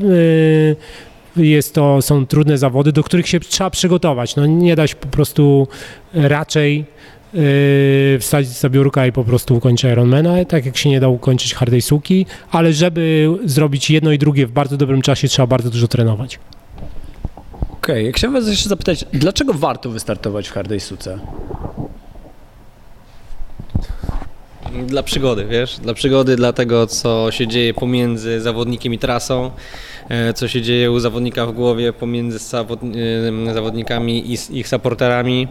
jest 1.35 1.75
to, 1.75 2.01
są 2.01 2.25
trudne 2.25 2.57
zawody, 2.57 2.91
do 2.91 3.03
których 3.03 3.27
się 3.27 3.39
trzeba 3.39 3.69
przygotować. 3.69 4.35
No, 4.35 4.45
nie 4.45 4.75
da 4.75 4.87
się 4.87 4.95
po 4.95 5.07
prostu 5.07 5.67
raczej 6.13 6.85
yy, 7.33 8.19
wsadzić 8.19 8.51
za 8.51 8.69
biurka 8.69 9.07
i 9.07 9.11
po 9.11 9.23
prostu 9.23 9.55
ukończyć 9.55 9.91
Ironmana, 9.91 10.45
tak 10.45 10.65
jak 10.65 10.77
się 10.77 10.89
nie 10.89 10.99
da 10.99 11.07
ukończyć 11.07 11.53
hardej 11.53 11.81
suki, 11.81 12.25
ale 12.51 12.73
żeby 12.73 13.29
zrobić 13.45 13.91
jedno 13.91 14.11
i 14.11 14.17
drugie 14.17 14.47
w 14.47 14.51
bardzo 14.51 14.77
dobrym 14.77 15.01
czasie, 15.01 15.27
trzeba 15.27 15.47
bardzo 15.47 15.69
dużo 15.69 15.87
trenować. 15.87 16.39
Okej, 17.71 18.03
okay. 18.03 18.13
chciałem 18.13 18.33
was 18.33 18.47
jeszcze 18.47 18.69
zapytać, 18.69 19.05
dlaczego 19.13 19.53
warto 19.53 19.89
wystartować 19.89 20.47
w 20.47 20.51
hardej 20.51 20.79
suce? 20.79 21.19
Dla 24.87 25.03
przygody, 25.03 25.45
wiesz? 25.45 25.77
Dla 25.77 25.93
przygody, 25.93 26.35
dla 26.35 26.53
tego, 26.53 26.87
co 26.87 27.31
się 27.31 27.47
dzieje 27.47 27.73
pomiędzy 27.73 28.41
zawodnikiem 28.41 28.93
i 28.93 28.97
trasą, 28.97 29.51
e, 30.09 30.33
co 30.33 30.47
się 30.47 30.61
dzieje 30.61 30.91
u 30.91 30.99
zawodnika 30.99 31.45
w 31.45 31.51
głowie 31.51 31.93
pomiędzy 31.93 32.37
e, 32.37 33.53
zawodnikami 33.53 34.31
i 34.33 34.59
ich 34.59 34.67
supporterami. 34.67 35.47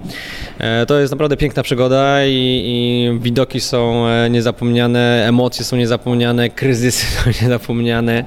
E, 0.58 0.86
to 0.86 1.00
jest 1.00 1.12
naprawdę 1.12 1.36
piękna 1.36 1.62
przygoda 1.62 2.26
i, 2.26 2.62
i 2.64 3.18
widoki 3.22 3.60
są 3.60 4.06
niezapomniane, 4.30 5.24
emocje 5.28 5.64
są 5.64 5.76
niezapomniane, 5.76 6.50
kryzysy 6.50 7.06
są 7.16 7.30
niezapomniane, 7.42 8.24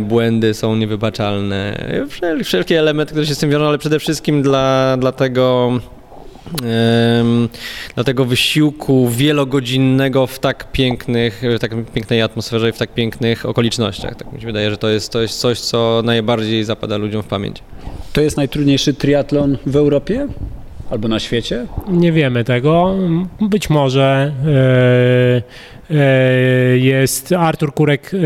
błędy 0.00 0.54
są 0.54 0.76
niewybaczalne. 0.76 1.90
Wszelkie 2.44 2.78
elementy, 2.78 3.10
które 3.10 3.26
się 3.26 3.34
z 3.34 3.38
tym 3.38 3.50
wiążą, 3.50 3.66
ale 3.66 3.78
przede 3.78 3.98
wszystkim 3.98 4.42
dla, 4.42 4.96
dla 5.00 5.12
tego 5.12 5.72
dla 7.94 8.04
tego 8.04 8.24
wysiłku 8.24 9.08
wielogodzinnego 9.08 10.26
w 10.26 10.38
tak 10.38 10.72
pięknych, 10.72 11.42
w 11.56 11.58
tak 11.58 11.70
pięknej 11.94 12.22
atmosferze 12.22 12.68
i 12.68 12.72
w 12.72 12.78
tak 12.78 12.94
pięknych 12.94 13.46
okolicznościach. 13.46 14.14
Tak 14.14 14.32
mi 14.32 14.40
się 14.40 14.46
wydaje, 14.46 14.70
że 14.70 14.76
to 14.76 14.88
jest, 14.88 15.12
to 15.12 15.22
jest 15.22 15.40
coś, 15.40 15.60
co 15.60 16.02
najbardziej 16.04 16.64
zapada 16.64 16.96
ludziom 16.96 17.22
w 17.22 17.26
pamięć. 17.26 17.62
To 18.12 18.20
jest 18.20 18.36
najtrudniejszy 18.36 18.94
triatlon 18.94 19.58
w 19.66 19.76
Europie? 19.76 20.28
Albo 20.90 21.08
na 21.08 21.18
świecie? 21.18 21.66
Nie 21.88 22.12
wiemy 22.12 22.44
tego. 22.44 22.94
Być 23.40 23.70
może 23.70 24.32
e, 25.90 25.96
e, 25.96 26.78
jest 26.78 27.32
Artur 27.32 27.74
Kurek, 27.74 28.10
e, 28.14 28.18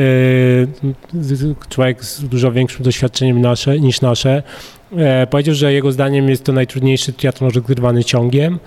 człowiek 1.69 2.05
z 2.05 2.25
dużo 2.25 2.53
większym 2.53 2.85
doświadczeniem 2.85 3.41
nasze, 3.41 3.81
niż 3.81 4.01
nasze. 4.01 4.43
E, 4.99 5.27
powiedział, 5.27 5.55
że 5.55 5.73
jego 5.73 5.93
zdaniem 5.93 6.29
jest 6.29 6.45
to 6.45 6.53
najtrudniejszy 6.53 7.13
triatlon 7.13 7.51
rozgrywany 7.51 8.05
ciągiem, 8.05 8.59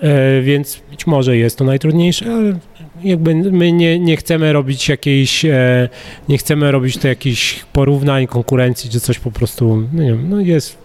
e, 0.00 0.42
więc 0.42 0.80
być 0.90 1.06
może 1.06 1.36
jest 1.36 1.58
to 1.58 1.64
najtrudniejsze, 1.64 2.34
ale 2.34 2.58
jakby 3.04 3.34
my 3.34 3.72
nie, 3.72 3.98
nie 4.00 4.16
chcemy 4.16 4.52
robić 4.52 4.88
jakiejś, 4.88 5.44
e, 5.44 5.88
nie 6.28 6.38
chcemy 6.38 6.72
robić 6.72 6.98
tu 6.98 7.08
jakichś 7.08 7.64
porównań, 7.72 8.26
konkurencji 8.26 8.90
czy 8.90 9.00
coś 9.00 9.18
po 9.18 9.30
prostu, 9.30 9.88
no 9.92 10.02
nie 10.02 10.10
wiem, 10.10 10.30
no 10.30 10.40
jest 10.40 10.78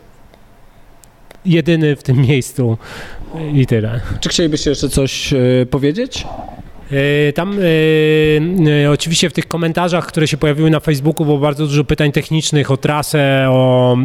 jedyny 1.45 1.95
w 1.95 2.03
tym 2.03 2.21
miejscu 2.27 2.77
i 3.53 3.65
tyle. 3.65 4.01
Czy 4.19 4.29
chcielibyście 4.29 4.69
jeszcze 4.69 4.89
coś 4.89 5.33
powiedzieć? 5.69 6.25
E, 6.91 7.33
Tam 7.33 7.59
e, 7.59 7.63
e, 8.83 8.91
oczywiście 8.91 9.29
w 9.29 9.33
tych 9.33 9.47
komentarzach, 9.47 10.05
które 10.07 10.27
się 10.27 10.37
pojawiły 10.37 10.69
na 10.69 10.79
Facebooku, 10.79 11.25
było 11.25 11.37
bardzo 11.37 11.67
dużo 11.67 11.83
pytań 11.83 12.11
technicznych 12.11 12.71
o 12.71 12.77
trasę, 12.77 13.45
o, 13.49 13.97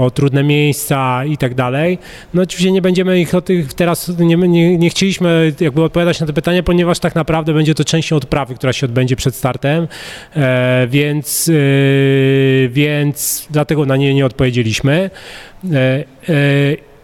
o 0.00 0.10
trudne 0.10 0.42
miejsca 0.42 1.24
i 1.24 1.36
tak 1.36 1.54
dalej. 1.54 1.98
No 2.34 2.42
oczywiście 2.42 2.72
nie 2.72 2.82
będziemy 2.82 3.20
ich 3.20 3.34
o 3.34 3.40
tych 3.40 3.74
teraz, 3.74 4.08
nie, 4.18 4.36
nie, 4.36 4.78
nie 4.78 4.90
chcieliśmy 4.90 5.52
jakby 5.60 5.82
odpowiadać 5.82 6.20
na 6.20 6.26
te 6.26 6.32
pytania, 6.32 6.62
ponieważ 6.62 6.98
tak 6.98 7.14
naprawdę 7.14 7.54
będzie 7.54 7.74
to 7.74 7.84
częścią 7.84 8.16
odprawy, 8.16 8.54
która 8.54 8.72
się 8.72 8.86
odbędzie 8.86 9.16
przed 9.16 9.34
startem, 9.34 9.88
więc, 10.88 11.50
więc 12.68 13.46
dlatego 13.50 13.86
na 13.86 13.96
nie 13.96 14.14
nie 14.14 14.26
odpowiedzieliśmy. 14.26 15.10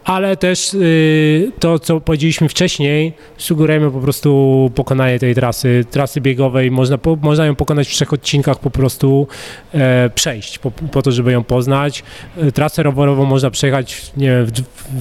Ale 0.05 0.37
też 0.37 0.73
y, 0.73 1.51
to, 1.59 1.79
co 1.79 2.01
powiedzieliśmy 2.01 2.49
wcześniej, 2.49 3.13
sugerujemy 3.37 3.91
po 3.91 3.99
prostu 3.99 4.71
pokonanie 4.75 5.19
tej 5.19 5.35
trasy, 5.35 5.85
trasy 5.91 6.21
biegowej. 6.21 6.71
Można, 6.71 6.97
po, 6.97 7.17
można 7.21 7.45
ją 7.45 7.55
pokonać 7.55 7.87
w 7.87 7.91
trzech 7.91 8.13
odcinkach, 8.13 8.59
po 8.59 8.69
prostu 8.69 9.27
e, 9.73 10.09
przejść, 10.15 10.59
po, 10.59 10.71
po 10.71 11.01
to, 11.01 11.11
żeby 11.11 11.31
ją 11.31 11.43
poznać. 11.43 12.03
E, 12.37 12.51
trasę 12.51 12.83
rowerową 12.83 13.25
można 13.25 13.49
przejechać, 13.49 14.11
nie 14.17 14.27
wiem, 14.27 14.45
w, 14.45 14.51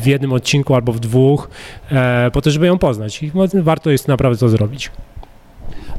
w 0.02 0.06
jednym 0.06 0.32
odcinku 0.32 0.74
albo 0.74 0.92
w 0.92 1.00
dwóch, 1.00 1.50
e, 1.90 2.30
po 2.32 2.42
to, 2.42 2.50
żeby 2.50 2.66
ją 2.66 2.78
poznać. 2.78 3.22
I 3.22 3.32
warto 3.54 3.90
jest 3.90 4.08
naprawdę 4.08 4.38
to 4.38 4.48
zrobić. 4.48 4.90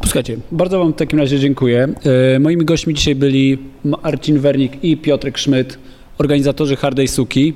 Posłuchajcie, 0.01 0.37
bardzo 0.51 0.79
Wam 0.79 0.93
w 0.93 0.95
takim 0.95 1.19
razie 1.19 1.39
dziękuję. 1.39 1.87
E, 2.35 2.39
Moimi 2.39 2.65
gośćmi 2.65 2.93
dzisiaj 2.93 3.15
byli 3.15 3.57
Marcin 3.83 4.39
Wernik 4.39 4.83
i 4.83 4.97
Piotrek 4.97 5.37
Szmyt, 5.37 5.79
organizatorzy 6.17 6.75
Hardej 6.75 7.07
Suki. 7.07 7.53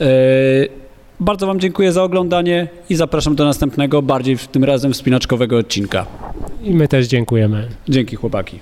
E, 0.00 0.79
Bardzo 1.20 1.46
Wam 1.46 1.60
dziękuję 1.60 1.92
za 1.92 2.02
oglądanie 2.02 2.68
i 2.90 2.94
zapraszam 2.94 3.34
do 3.36 3.44
następnego, 3.44 4.02
bardziej 4.02 4.36
w- 4.36 4.46
tym 4.48 4.64
razem 4.64 4.92
wspinaczkowego 4.92 5.56
odcinka. 5.58 6.06
I 6.64 6.70
my 6.74 6.88
też 6.88 7.06
dziękujemy. 7.06 7.68
Dzięki 7.88 8.16
chłopaki. 8.16 8.58